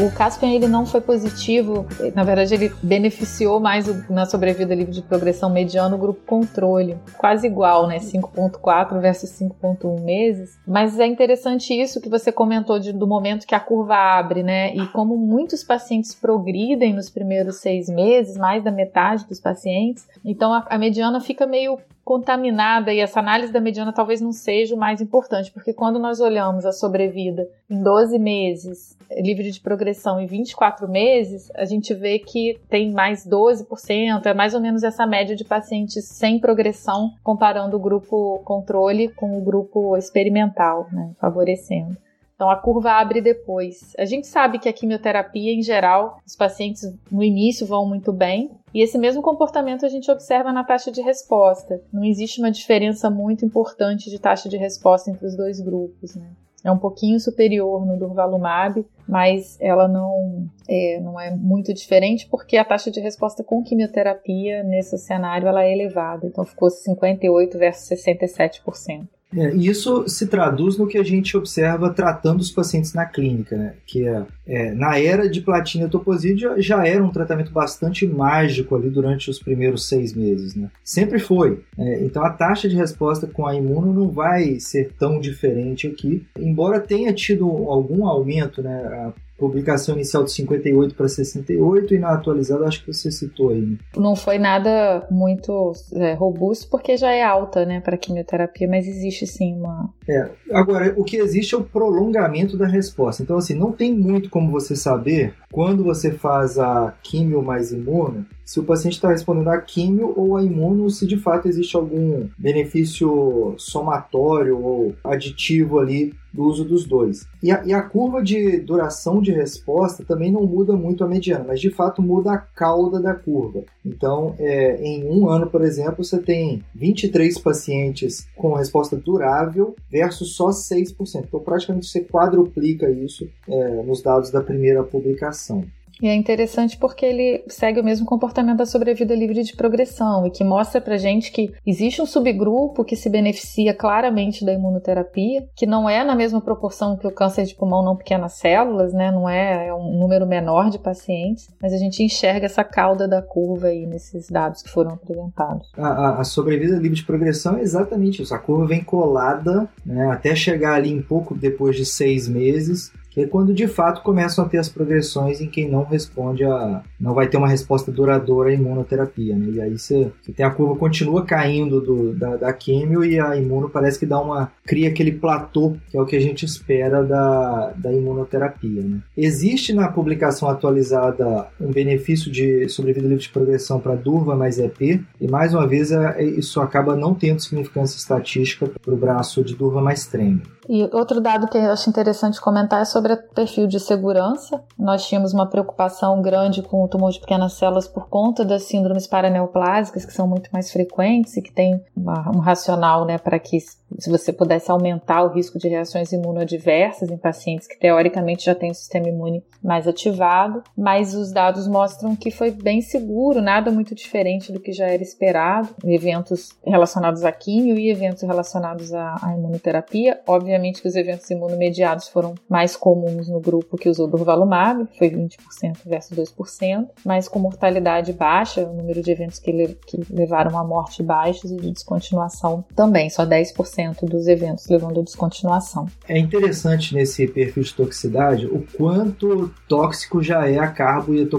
O 0.00 0.10
Caspian 0.10 0.50
ele 0.50 0.66
não 0.66 0.86
foi 0.86 1.02
positivo, 1.02 1.86
na 2.14 2.24
verdade 2.24 2.54
ele 2.54 2.72
beneficiou 2.82 3.60
mais 3.60 3.86
na 4.08 4.24
sobrevida 4.24 4.74
livre 4.74 4.94
de 4.94 5.02
progressão 5.02 5.50
mediana 5.50 5.94
o 5.94 5.98
grupo 5.98 6.22
controle, 6.24 6.96
quase 7.18 7.46
igual, 7.46 7.86
né, 7.86 7.98
5.4 7.98 8.98
versus 8.98 9.28
5.1 9.38 10.00
meses. 10.00 10.58
Mas 10.66 10.98
é 10.98 11.06
interessante 11.06 11.78
isso 11.78 12.00
que 12.00 12.08
você 12.08 12.32
comentou 12.32 12.78
de, 12.78 12.94
do 12.94 13.06
momento 13.06 13.46
que 13.46 13.54
a 13.54 13.60
curva 13.60 13.94
abre, 13.94 14.42
né, 14.42 14.74
e 14.74 14.86
como 14.86 15.18
muitos 15.18 15.62
pacientes 15.62 16.14
progridem 16.14 16.94
nos 16.94 17.10
primeiros 17.10 17.56
seis 17.56 17.86
meses, 17.90 18.38
mais 18.38 18.64
da 18.64 18.70
metade 18.70 19.26
dos 19.26 19.38
pacientes, 19.38 20.08
então 20.24 20.54
a, 20.54 20.66
a 20.70 20.78
mediana 20.78 21.20
fica 21.20 21.46
meio 21.46 21.78
contaminada 22.10 22.92
e 22.92 22.98
essa 22.98 23.20
análise 23.20 23.52
da 23.52 23.60
mediana 23.60 23.92
talvez 23.92 24.20
não 24.20 24.32
seja 24.32 24.74
o 24.74 24.78
mais 24.78 25.00
importante, 25.00 25.52
porque 25.52 25.72
quando 25.72 25.96
nós 25.96 26.18
olhamos 26.18 26.66
a 26.66 26.72
sobrevida 26.72 27.48
em 27.70 27.80
12 27.80 28.18
meses, 28.18 28.98
livre 29.12 29.48
de 29.48 29.60
progressão 29.60 30.20
em 30.20 30.26
24 30.26 30.88
meses, 30.88 31.52
a 31.54 31.64
gente 31.64 31.94
vê 31.94 32.18
que 32.18 32.58
tem 32.68 32.90
mais 32.90 33.24
12%, 33.24 34.26
é 34.26 34.34
mais 34.34 34.54
ou 34.54 34.60
menos 34.60 34.82
essa 34.82 35.06
média 35.06 35.36
de 35.36 35.44
pacientes 35.44 36.04
sem 36.04 36.40
progressão, 36.40 37.12
comparando 37.22 37.76
o 37.76 37.80
grupo 37.80 38.40
controle 38.44 39.10
com 39.10 39.38
o 39.38 39.44
grupo 39.44 39.96
experimental, 39.96 40.88
né, 40.90 41.12
favorecendo. 41.20 41.96
Então 42.40 42.48
a 42.48 42.56
curva 42.56 42.92
abre 42.92 43.20
depois. 43.20 43.92
A 43.98 44.06
gente 44.06 44.26
sabe 44.26 44.58
que 44.58 44.66
a 44.66 44.72
quimioterapia, 44.72 45.52
em 45.52 45.60
geral, 45.60 46.16
os 46.26 46.34
pacientes 46.34 46.90
no 47.12 47.22
início 47.22 47.66
vão 47.66 47.86
muito 47.86 48.14
bem. 48.14 48.50
E 48.72 48.80
esse 48.80 48.96
mesmo 48.96 49.20
comportamento 49.20 49.84
a 49.84 49.90
gente 49.90 50.10
observa 50.10 50.50
na 50.50 50.64
taxa 50.64 50.90
de 50.90 51.02
resposta. 51.02 51.82
Não 51.92 52.02
existe 52.02 52.40
uma 52.40 52.50
diferença 52.50 53.10
muito 53.10 53.44
importante 53.44 54.08
de 54.08 54.18
taxa 54.18 54.48
de 54.48 54.56
resposta 54.56 55.10
entre 55.10 55.26
os 55.26 55.36
dois 55.36 55.60
grupos. 55.60 56.14
Né? 56.14 56.30
É 56.64 56.72
um 56.72 56.78
pouquinho 56.78 57.20
superior 57.20 57.84
no 57.84 57.98
durvalumab, 57.98 58.86
mas 59.06 59.58
ela 59.60 59.86
não 59.86 60.48
é, 60.66 60.98
não 60.98 61.20
é 61.20 61.30
muito 61.36 61.74
diferente 61.74 62.26
porque 62.26 62.56
a 62.56 62.64
taxa 62.64 62.90
de 62.90 63.00
resposta 63.00 63.44
com 63.44 63.62
quimioterapia 63.62 64.62
nesse 64.62 64.96
cenário 64.96 65.46
ela 65.46 65.62
é 65.62 65.74
elevada. 65.74 66.26
Então 66.26 66.42
ficou 66.46 66.70
58 66.70 67.58
versus 67.58 68.00
67%. 68.00 69.06
É, 69.36 69.54
isso 69.54 70.08
se 70.08 70.26
traduz 70.26 70.76
no 70.76 70.86
que 70.86 70.98
a 70.98 71.04
gente 71.04 71.36
observa 71.36 71.90
tratando 71.90 72.40
os 72.40 72.50
pacientes 72.50 72.92
na 72.92 73.06
clínica, 73.06 73.56
né? 73.56 73.74
que 73.86 74.06
é, 74.06 74.26
é, 74.46 74.72
na 74.72 74.98
era 74.98 75.28
de 75.28 75.40
platina 75.40 75.88
toposídeo 75.88 76.60
já 76.60 76.84
era 76.86 77.02
um 77.02 77.10
tratamento 77.10 77.52
bastante 77.52 78.06
mágico 78.06 78.74
ali 78.74 78.90
durante 78.90 79.30
os 79.30 79.38
primeiros 79.38 79.86
seis 79.88 80.14
meses. 80.14 80.54
Né? 80.54 80.68
Sempre 80.82 81.18
foi. 81.18 81.62
É, 81.78 82.04
então 82.04 82.24
a 82.24 82.30
taxa 82.30 82.68
de 82.68 82.76
resposta 82.76 83.26
com 83.26 83.46
a 83.46 83.54
imuno 83.54 83.92
não 83.92 84.10
vai 84.10 84.58
ser 84.58 84.92
tão 84.98 85.20
diferente 85.20 85.86
aqui, 85.86 86.26
embora 86.36 86.80
tenha 86.80 87.12
tido 87.12 87.46
algum 87.46 88.06
aumento, 88.06 88.62
né? 88.62 89.12
Publicação 89.40 89.94
inicial 89.94 90.22
de 90.22 90.32
58 90.32 90.94
para 90.94 91.08
68 91.08 91.94
e 91.94 91.98
na 91.98 92.12
atualizada 92.12 92.66
acho 92.66 92.84
que 92.84 92.92
você 92.92 93.10
citou 93.10 93.48
aí. 93.48 93.62
Né? 93.62 93.78
Não 93.96 94.14
foi 94.14 94.38
nada 94.38 95.06
muito 95.10 95.72
é, 95.94 96.12
robusto 96.12 96.68
porque 96.70 96.98
já 96.98 97.10
é 97.10 97.24
alta, 97.24 97.64
né, 97.64 97.80
para 97.80 97.96
quimioterapia, 97.96 98.68
mas 98.68 98.86
existe 98.86 99.26
sim 99.26 99.54
uma. 99.54 99.88
É, 100.06 100.28
agora 100.52 100.92
o 100.96 101.02
que 101.02 101.16
existe 101.16 101.54
é 101.54 101.58
o 101.58 101.64
prolongamento 101.64 102.58
da 102.58 102.66
resposta. 102.66 103.22
Então 103.22 103.38
assim, 103.38 103.54
não 103.54 103.72
tem 103.72 103.94
muito 103.94 104.28
como 104.28 104.52
você 104.52 104.76
saber 104.76 105.34
quando 105.50 105.82
você 105.82 106.12
faz 106.12 106.58
a 106.58 106.94
quimio 107.02 107.42
mais 107.42 107.72
imuno 107.72 108.26
se 108.50 108.58
o 108.58 108.64
paciente 108.64 108.94
está 108.94 109.10
respondendo 109.10 109.46
a 109.46 109.60
químio 109.60 110.12
ou 110.16 110.36
a 110.36 110.42
imuno, 110.42 110.90
se 110.90 111.06
de 111.06 111.16
fato 111.16 111.46
existe 111.46 111.76
algum 111.76 112.26
benefício 112.36 113.54
somatório 113.56 114.58
ou 114.58 114.92
aditivo 115.04 115.78
ali 115.78 116.12
do 116.32 116.42
uso 116.42 116.64
dos 116.64 116.84
dois. 116.84 117.28
E 117.40 117.52
a, 117.52 117.64
e 117.64 117.72
a, 117.72 117.80
curva 117.80 118.20
de 118.20 118.58
duração 118.58 119.22
de 119.22 119.30
resposta 119.30 120.04
também 120.04 120.32
não 120.32 120.44
muda 120.44 120.74
muito 120.74 121.04
a 121.04 121.08
mediana, 121.08 121.44
mas 121.46 121.60
de 121.60 121.70
fato 121.70 122.02
muda 122.02 122.32
a 122.32 122.38
cauda 122.38 123.00
da 123.00 123.14
curva. 123.14 123.62
Então, 123.86 124.34
é, 124.36 124.82
em 124.82 125.04
um 125.04 125.28
ano, 125.28 125.48
por 125.48 125.62
exemplo, 125.62 126.02
você 126.02 126.18
tem 126.18 126.64
23 126.74 127.38
pacientes 127.38 128.26
com 128.34 128.54
resposta 128.54 128.96
durável 128.96 129.76
versus 129.88 130.34
só 130.34 130.48
6%. 130.48 131.24
Então, 131.24 131.38
praticamente 131.38 131.86
você 131.86 132.00
quadruplica 132.00 132.90
isso 132.90 133.28
é, 133.48 133.82
nos 133.84 134.02
dados 134.02 134.32
da 134.32 134.42
primeira 134.42 134.82
publicação. 134.82 135.64
E 136.02 136.08
é 136.08 136.14
interessante 136.14 136.78
porque 136.78 137.04
ele 137.04 137.44
segue 137.48 137.80
o 137.80 137.84
mesmo 137.84 138.06
comportamento 138.06 138.58
da 138.58 138.66
sobrevida 138.66 139.14
livre 139.14 139.42
de 139.42 139.54
progressão 139.54 140.26
e 140.26 140.30
que 140.30 140.42
mostra 140.42 140.80
pra 140.80 140.96
gente 140.96 141.30
que 141.30 141.52
existe 141.66 142.00
um 142.00 142.06
subgrupo 142.06 142.84
que 142.84 142.96
se 142.96 143.10
beneficia 143.10 143.74
claramente 143.74 144.44
da 144.44 144.52
imunoterapia, 144.52 145.46
que 145.54 145.66
não 145.66 145.88
é 145.88 146.02
na 146.04 146.14
mesma 146.14 146.40
proporção 146.40 146.96
que 146.96 147.06
o 147.06 147.12
câncer 147.12 147.44
de 147.44 147.54
pulmão 147.54 147.84
não 147.84 147.96
pequenas 147.96 148.34
células, 148.34 148.92
né? 148.92 149.10
Não 149.10 149.28
é, 149.28 149.68
é 149.68 149.74
um 149.74 149.98
número 149.98 150.26
menor 150.26 150.70
de 150.70 150.78
pacientes, 150.78 151.48
mas 151.60 151.72
a 151.72 151.76
gente 151.76 152.02
enxerga 152.02 152.46
essa 152.46 152.64
cauda 152.64 153.06
da 153.06 153.20
curva 153.20 153.68
aí 153.68 153.86
nesses 153.86 154.28
dados 154.28 154.62
que 154.62 154.70
foram 154.70 154.92
apresentados. 154.92 155.70
A, 155.76 155.86
a, 155.86 156.20
a 156.20 156.24
sobrevida 156.24 156.76
livre 156.76 156.96
de 156.96 157.04
progressão 157.04 157.56
é 157.58 157.62
exatamente 157.62 158.22
isso. 158.22 158.34
A 158.34 158.38
curva 158.38 158.66
vem 158.66 158.82
colada 158.82 159.68
né, 159.84 160.10
até 160.10 160.34
chegar 160.34 160.74
ali 160.74 160.90
em 160.90 161.02
pouco 161.02 161.34
depois 161.34 161.76
de 161.76 161.84
seis 161.84 162.28
meses 162.28 162.92
que 163.10 163.22
é 163.22 163.26
quando 163.26 163.52
de 163.52 163.66
fato 163.66 164.02
começam 164.02 164.44
a 164.44 164.48
ter 164.48 164.58
as 164.58 164.68
progressões 164.68 165.40
em 165.40 165.48
quem 165.48 165.68
não 165.68 165.82
responde 165.82 166.44
a. 166.44 166.82
não 166.98 167.12
vai 167.12 167.28
ter 167.28 167.36
uma 167.36 167.48
resposta 167.48 167.90
duradoura 167.90 168.50
à 168.50 168.54
imunoterapia. 168.54 169.36
Né? 169.36 169.50
E 169.54 169.60
aí 169.60 169.78
você, 169.78 170.10
tem 170.34 170.46
a 170.46 170.50
curva 170.50 170.76
continua 170.76 171.24
caindo 171.24 171.80
do, 171.80 172.14
da, 172.14 172.36
da 172.36 172.52
químio 172.52 173.04
e 173.04 173.18
a 173.18 173.36
imuno 173.36 173.68
parece 173.68 173.98
que 173.98 174.06
dá 174.06 174.20
uma. 174.20 174.52
cria 174.64 174.88
aquele 174.88 175.12
platô, 175.12 175.76
que 175.90 175.96
é 175.96 176.00
o 176.00 176.06
que 176.06 176.16
a 176.16 176.20
gente 176.20 176.44
espera 176.44 177.02
da, 177.02 177.72
da 177.76 177.92
imunoterapia. 177.92 178.82
Né? 178.82 179.00
Existe 179.16 179.72
na 179.72 179.88
publicação 179.88 180.48
atualizada 180.48 181.48
um 181.60 181.72
benefício 181.72 182.30
de 182.30 182.68
sobrevida 182.68 183.08
livre 183.08 183.24
de 183.24 183.30
progressão 183.30 183.80
para 183.80 183.96
Durva 183.96 184.36
mais 184.36 184.58
EP, 184.58 185.02
e 185.20 185.28
mais 185.28 185.52
uma 185.52 185.66
vez 185.66 185.90
é, 185.90 186.22
isso 186.22 186.60
acaba 186.60 186.94
não 186.94 187.14
tendo 187.14 187.40
significância 187.40 187.96
estatística 187.96 188.66
para 188.66 188.94
o 188.94 188.96
braço 188.96 189.42
de 189.42 189.56
Durva 189.56 189.80
mais 189.80 190.06
treme. 190.06 190.42
E 190.72 190.88
outro 190.92 191.20
dado 191.20 191.48
que 191.48 191.58
eu 191.58 191.72
acho 191.72 191.90
interessante 191.90 192.40
comentar 192.40 192.80
é 192.80 192.84
sobre 192.84 193.12
o 193.12 193.16
perfil 193.16 193.66
de 193.66 193.80
segurança. 193.80 194.62
Nós 194.78 195.04
tínhamos 195.04 195.34
uma 195.34 195.44
preocupação 195.44 196.22
grande 196.22 196.62
com 196.62 196.84
o 196.84 196.86
tumor 196.86 197.10
de 197.10 197.18
pequenas 197.18 197.54
células 197.54 197.88
por 197.88 198.08
conta 198.08 198.44
das 198.44 198.62
síndromes 198.62 199.04
paraneoplásicas, 199.04 200.04
que 200.04 200.12
são 200.12 200.28
muito 200.28 200.48
mais 200.52 200.70
frequentes 200.70 201.36
e 201.36 201.42
que 201.42 201.52
tem 201.52 201.84
uma, 201.96 202.30
um 202.30 202.38
racional 202.38 203.04
né, 203.04 203.18
para 203.18 203.36
que 203.40 203.58
se 203.58 204.08
você 204.08 204.32
pudesse 204.32 204.70
aumentar 204.70 205.24
o 205.24 205.32
risco 205.32 205.58
de 205.58 205.66
reações 205.66 206.12
imunodversas 206.12 207.10
em 207.10 207.16
pacientes 207.16 207.66
que 207.66 207.76
teoricamente 207.76 208.44
já 208.44 208.54
têm 208.54 208.70
o 208.70 208.74
sistema 208.74 209.08
imune 209.08 209.42
mais 209.60 209.88
ativado, 209.88 210.62
mas 210.78 211.14
os 211.14 211.32
dados 211.32 211.66
mostram 211.66 212.14
que 212.14 212.30
foi 212.30 212.52
bem 212.52 212.80
seguro, 212.80 213.42
nada 213.42 213.72
muito 213.72 213.92
diferente 213.92 214.52
do 214.52 214.60
que 214.60 214.72
já 214.72 214.86
era 214.86 215.02
esperado, 215.02 215.70
eventos 215.84 216.50
relacionados 216.64 217.24
à 217.24 217.32
químio 217.32 217.76
e 217.76 217.90
eventos 217.90 218.22
relacionados 218.22 218.94
à, 218.94 219.16
à 219.20 219.34
imunoterapia. 219.34 220.20
Obviamente 220.28 220.59
que 220.80 220.88
os 220.88 220.94
eventos 220.94 221.28
imunomediados 221.30 222.08
foram 222.08 222.34
mais 222.48 222.76
comuns 222.76 223.28
no 223.28 223.40
grupo 223.40 223.76
que 223.76 223.88
usou 223.88 224.06
durvalumab, 224.06 224.86
foi 224.98 225.10
20% 225.10 225.78
versus 225.86 226.16
2%, 226.16 226.88
mas 227.04 227.28
com 227.28 227.38
mortalidade 227.38 228.12
baixa, 228.12 228.64
o 228.64 228.74
número 228.74 229.02
de 229.02 229.10
eventos 229.10 229.38
que, 229.38 229.52
le 229.52 229.78
que 229.86 230.00
levaram 230.10 230.58
à 230.58 230.64
morte 230.64 231.02
baixos 231.02 231.50
e 231.50 231.56
de 231.56 231.70
descontinuação 231.70 232.64
também, 232.74 233.10
só 233.10 233.26
10% 233.26 234.04
dos 234.04 234.26
eventos 234.28 234.68
levando 234.68 235.00
à 235.00 235.02
descontinuação. 235.02 235.86
É 236.08 236.18
interessante 236.18 236.94
nesse 236.94 237.26
perfil 237.26 237.62
de 237.62 237.74
toxicidade 237.74 238.46
o 238.46 238.64
quanto 238.76 239.52
tóxico 239.68 240.22
já 240.22 240.48
é 240.48 240.58
a 240.58 240.68
carbo 240.68 241.14
e 241.14 241.22
a. 241.22 241.30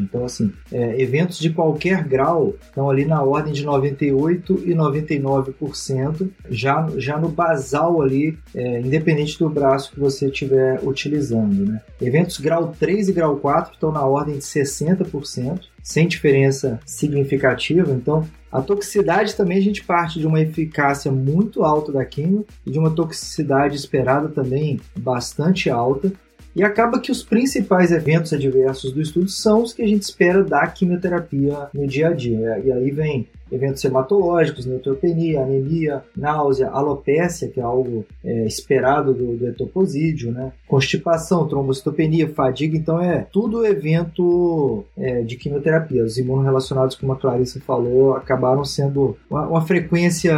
Então, 0.00 0.24
assim, 0.24 0.52
é, 0.72 1.00
eventos 1.00 1.38
de 1.38 1.50
qualquer 1.50 2.04
grau 2.04 2.54
estão 2.60 2.90
ali 2.90 3.04
na 3.04 3.22
ordem 3.22 3.52
de 3.52 3.64
98% 3.64 4.62
e 4.64 4.74
99%, 4.74 6.30
já, 6.50 6.88
já 6.96 7.18
no 7.18 7.28
basal 7.28 8.00
ali, 8.00 8.38
é, 8.54 8.80
independente 8.80 9.38
do 9.38 9.48
braço 9.48 9.92
que 9.92 10.00
você 10.00 10.26
estiver 10.26 10.80
utilizando. 10.82 11.66
Né? 11.66 11.80
Eventos 12.00 12.38
grau 12.38 12.74
3 12.78 13.08
e 13.08 13.12
grau 13.12 13.36
4 13.36 13.74
estão 13.74 13.92
na 13.92 14.04
ordem 14.04 14.36
de 14.36 14.44
60%, 14.44 15.60
sem 15.82 16.06
diferença 16.06 16.80
significativa. 16.84 17.92
Então, 17.92 18.26
a 18.50 18.62
toxicidade 18.62 19.36
também 19.36 19.58
a 19.58 19.62
gente 19.62 19.84
parte 19.84 20.18
de 20.18 20.26
uma 20.26 20.40
eficácia 20.40 21.12
muito 21.12 21.62
alta 21.62 21.92
da 21.92 22.04
quimio 22.04 22.46
e 22.66 22.70
de 22.70 22.78
uma 22.78 22.90
toxicidade 22.90 23.76
esperada 23.76 24.28
também 24.28 24.80
bastante 24.96 25.68
alta. 25.68 26.12
E 26.56 26.62
acaba 26.62 26.98
que 26.98 27.12
os 27.12 27.22
principais 27.22 27.92
eventos 27.92 28.32
adversos 28.32 28.90
do 28.90 29.00
estudo 29.00 29.28
são 29.28 29.62
os 29.62 29.72
que 29.72 29.82
a 29.82 29.86
gente 29.86 30.02
espera 30.02 30.42
da 30.42 30.66
quimioterapia 30.66 31.68
no 31.72 31.86
dia 31.86 32.08
a 32.08 32.12
dia. 32.12 32.58
E 32.64 32.72
aí 32.72 32.90
vem 32.90 33.28
eventos 33.50 33.84
hematológicos, 33.84 34.66
neutropenia, 34.66 35.42
anemia, 35.42 36.02
náusea, 36.16 36.68
alopécia, 36.70 37.48
que 37.48 37.60
é 37.60 37.62
algo 37.62 38.04
é, 38.24 38.44
esperado 38.46 39.12
do, 39.12 39.36
do 39.36 39.46
etoposídeo, 39.46 40.32
né? 40.32 40.52
constipação, 40.66 41.48
trombocitopenia, 41.48 42.28
fadiga, 42.28 42.76
então 42.76 43.00
é 43.00 43.26
tudo 43.32 43.66
evento 43.66 44.84
é, 44.96 45.22
de 45.22 45.36
quimioterapia. 45.36 46.04
Os 46.04 46.18
imunorrelacionados, 46.18 46.96
como 46.96 47.12
a 47.12 47.16
Clarissa 47.16 47.60
falou, 47.60 48.14
acabaram 48.14 48.64
sendo 48.64 49.16
uma, 49.30 49.46
uma 49.46 49.60
frequência 49.62 50.36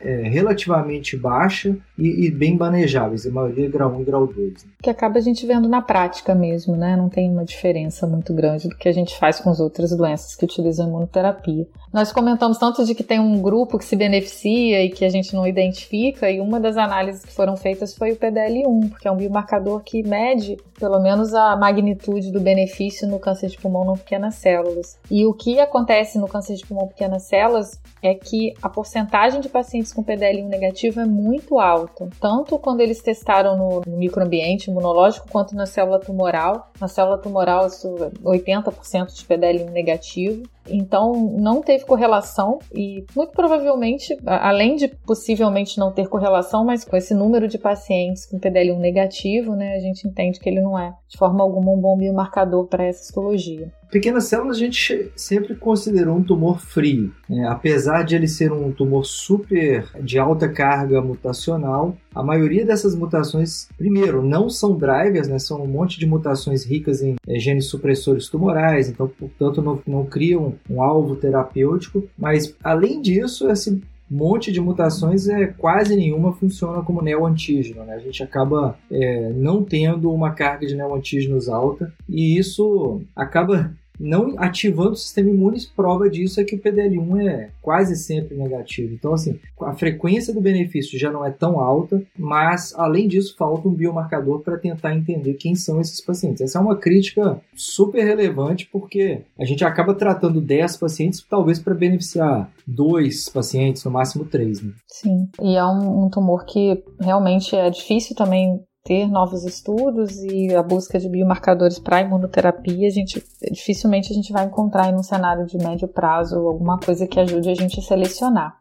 é, 0.00 0.28
relativamente 0.28 1.16
baixa 1.16 1.76
e, 1.98 2.26
e, 2.26 2.30
bem 2.30 2.56
manejáveis, 2.56 3.26
a 3.26 3.30
maioria 3.30 3.68
grau 3.68 3.92
1 3.92 4.00
e 4.00 4.04
grau 4.04 4.26
2. 4.26 4.36
Né? 4.64 4.70
Que 4.82 4.90
acaba 4.90 5.18
a 5.18 5.22
gente 5.22 5.46
vendo 5.46 5.68
na 5.68 5.82
prática 5.82 6.34
mesmo, 6.34 6.76
né? 6.76 6.96
Não 6.96 7.08
tem 7.08 7.30
uma 7.30 7.44
diferença 7.44 8.06
muito 8.06 8.32
grande 8.32 8.68
do 8.68 8.76
que 8.76 8.88
a 8.88 8.92
gente 8.92 9.18
faz 9.18 9.40
com 9.40 9.50
as 9.50 9.60
outras 9.60 9.94
doenças 9.94 10.34
que 10.34 10.44
utilizam 10.44 10.88
imunoterapia. 10.88 11.66
Nós 11.92 12.10
comentamos 12.10 12.51
tanto 12.58 12.84
de 12.84 12.94
que 12.94 13.02
tem 13.02 13.20
um 13.20 13.40
grupo 13.40 13.78
que 13.78 13.84
se 13.84 13.96
beneficia 13.96 14.84
e 14.84 14.90
que 14.90 15.04
a 15.04 15.08
gente 15.08 15.34
não 15.34 15.46
identifica, 15.46 16.30
e 16.30 16.40
uma 16.40 16.60
das 16.60 16.76
análises 16.76 17.24
que 17.24 17.32
foram 17.32 17.56
feitas 17.56 17.94
foi 17.94 18.12
o 18.12 18.16
PDL1, 18.16 18.90
porque 18.90 19.08
é 19.08 19.10
um 19.10 19.16
biomarcador 19.16 19.80
que 19.80 20.02
mede 20.02 20.56
pelo 20.82 20.98
menos 20.98 21.32
a 21.32 21.54
magnitude 21.54 22.32
do 22.32 22.40
benefício 22.40 23.06
no 23.06 23.20
câncer 23.20 23.48
de 23.48 23.56
pulmão 23.56 23.84
não 23.84 23.96
pequenas 23.96 24.34
células. 24.34 24.98
E 25.08 25.24
o 25.24 25.32
que 25.32 25.60
acontece 25.60 26.18
no 26.18 26.26
câncer 26.26 26.56
de 26.56 26.66
pulmão 26.66 26.88
pequenas 26.88 27.22
células 27.22 27.80
é 28.02 28.14
que 28.14 28.52
a 28.60 28.68
porcentagem 28.68 29.40
de 29.40 29.48
pacientes 29.48 29.92
com 29.92 30.02
PDL1 30.02 30.48
negativo 30.48 30.98
é 30.98 31.06
muito 31.06 31.60
alta, 31.60 32.08
tanto 32.20 32.58
quando 32.58 32.80
eles 32.80 33.00
testaram 33.00 33.56
no, 33.56 33.82
microambiente 33.96 34.70
imunológico 34.70 35.28
quanto 35.30 35.54
na 35.54 35.66
célula 35.66 36.00
tumoral. 36.00 36.72
Na 36.80 36.88
célula 36.88 37.16
tumoral, 37.16 37.66
80% 37.66 39.14
de 39.14 39.24
PDL1 39.24 39.70
negativo. 39.70 40.42
Então, 40.68 41.12
não 41.38 41.60
teve 41.60 41.84
correlação 41.84 42.58
e 42.72 43.04
muito 43.16 43.32
provavelmente, 43.32 44.16
além 44.24 44.76
de 44.76 44.88
possivelmente 44.88 45.78
não 45.78 45.92
ter 45.92 46.08
correlação, 46.08 46.64
mas 46.64 46.84
com 46.84 46.96
esse 46.96 47.14
número 47.14 47.48
de 47.48 47.58
pacientes 47.58 48.26
com 48.26 48.38
PDL1 48.38 48.78
negativo, 48.78 49.54
né, 49.54 49.74
a 49.74 49.80
gente 49.80 50.06
entende 50.06 50.38
que 50.38 50.48
ele 50.48 50.60
não 50.60 50.78
é 50.78 50.94
de 51.08 51.18
forma 51.18 51.42
alguma 51.42 51.72
um 51.72 51.80
bom 51.80 51.96
biomarcador 51.96 52.66
para 52.66 52.84
essa 52.84 53.02
histologia. 53.02 53.72
Pequenas 53.92 54.24
células 54.24 54.56
a 54.56 54.58
gente 54.58 55.12
sempre 55.14 55.54
considerou 55.54 56.16
um 56.16 56.22
tumor 56.22 56.58
frio. 56.58 57.12
Né? 57.28 57.46
Apesar 57.46 58.02
de 58.04 58.16
ele 58.16 58.26
ser 58.26 58.50
um 58.50 58.72
tumor 58.72 59.04
super 59.04 59.84
de 60.00 60.18
alta 60.18 60.48
carga 60.48 61.02
mutacional, 61.02 61.94
a 62.14 62.22
maioria 62.22 62.64
dessas 62.64 62.94
mutações, 62.94 63.68
primeiro, 63.76 64.22
não 64.22 64.48
são 64.48 64.78
drivers, 64.78 65.28
né? 65.28 65.38
são 65.38 65.62
um 65.62 65.66
monte 65.66 66.00
de 66.00 66.06
mutações 66.06 66.64
ricas 66.64 67.02
em 67.02 67.16
é, 67.28 67.38
genes 67.38 67.66
supressores 67.66 68.30
tumorais, 68.30 68.88
então, 68.88 69.06
portanto, 69.06 69.60
não, 69.60 69.82
não 69.86 70.06
criam 70.06 70.54
um 70.70 70.80
alvo 70.80 71.14
terapêutico. 71.14 72.02
Mas, 72.18 72.56
além 72.64 73.02
disso, 73.02 73.50
esse 73.50 73.78
monte 74.10 74.50
de 74.50 74.60
mutações, 74.60 75.28
é 75.28 75.48
quase 75.48 75.94
nenhuma 75.94 76.32
funciona 76.32 76.82
como 76.82 77.02
neoantígeno. 77.02 77.84
Né? 77.84 77.94
A 77.94 77.98
gente 77.98 78.22
acaba 78.22 78.78
é, 78.90 79.30
não 79.34 79.62
tendo 79.62 80.10
uma 80.10 80.30
carga 80.30 80.66
de 80.66 80.74
neoantígenos 80.74 81.46
alta 81.48 81.92
e 82.08 82.38
isso 82.38 83.02
acaba 83.14 83.74
não 83.98 84.34
ativando 84.38 84.92
o 84.92 84.96
sistema 84.96 85.30
imune, 85.30 85.58
prova 85.76 86.08
disso 86.08 86.40
é 86.40 86.44
que 86.44 86.54
o 86.54 86.58
PDL1 86.58 87.28
é 87.28 87.50
quase 87.60 87.96
sempre 87.96 88.36
negativo. 88.36 88.94
Então, 88.94 89.12
assim, 89.12 89.38
a 89.60 89.74
frequência 89.74 90.32
do 90.32 90.40
benefício 90.40 90.98
já 90.98 91.10
não 91.10 91.24
é 91.24 91.30
tão 91.30 91.60
alta, 91.60 92.02
mas, 92.18 92.74
além 92.76 93.06
disso, 93.06 93.36
falta 93.36 93.68
um 93.68 93.74
biomarcador 93.74 94.40
para 94.40 94.58
tentar 94.58 94.94
entender 94.94 95.34
quem 95.34 95.54
são 95.54 95.80
esses 95.80 96.00
pacientes. 96.00 96.40
Essa 96.40 96.58
é 96.58 96.62
uma 96.62 96.76
crítica 96.76 97.40
super 97.54 98.04
relevante, 98.04 98.68
porque 98.70 99.22
a 99.38 99.44
gente 99.44 99.64
acaba 99.64 99.94
tratando 99.94 100.40
10 100.40 100.76
pacientes, 100.76 101.24
talvez 101.28 101.58
para 101.58 101.74
beneficiar 101.74 102.50
dois 102.66 103.28
pacientes, 103.28 103.84
no 103.84 103.90
máximo 103.90 104.24
três. 104.24 104.62
Né? 104.62 104.72
Sim, 104.86 105.28
e 105.40 105.56
é 105.56 105.64
um, 105.64 106.04
um 106.04 106.10
tumor 106.10 106.44
que 106.44 106.82
realmente 107.00 107.54
é 107.54 107.70
difícil 107.70 108.16
também 108.16 108.60
ter 108.84 109.06
novos 109.06 109.44
estudos 109.44 110.22
e 110.24 110.54
a 110.54 110.62
busca 110.62 110.98
de 110.98 111.08
biomarcadores 111.08 111.78
para 111.78 112.00
imunoterapia, 112.00 112.88
a 112.88 112.90
gente 112.90 113.22
dificilmente 113.50 114.12
a 114.12 114.14
gente 114.14 114.32
vai 114.32 114.44
encontrar 114.44 114.90
em 114.90 114.94
um 114.94 115.02
cenário 115.02 115.46
de 115.46 115.56
médio 115.56 115.86
prazo 115.86 116.36
alguma 116.36 116.78
coisa 116.78 117.06
que 117.06 117.20
ajude 117.20 117.48
a 117.48 117.54
gente 117.54 117.78
a 117.78 117.82
selecionar. 117.82 118.58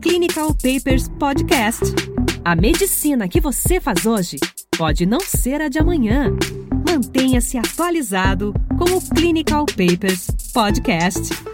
Clinical 0.00 0.48
Papers 0.54 1.08
Podcast. 1.18 1.84
A 2.44 2.56
medicina 2.56 3.28
que 3.28 3.40
você 3.40 3.80
faz 3.80 4.04
hoje 4.04 4.36
pode 4.76 5.06
não 5.06 5.20
ser 5.20 5.60
a 5.60 5.68
de 5.68 5.78
amanhã. 5.78 6.30
Mantenha-se 6.88 7.58
atualizado 7.58 8.52
com 8.78 8.96
o 8.96 9.14
Clinical 9.14 9.64
Papers 9.66 10.28
Podcast. 10.52 11.51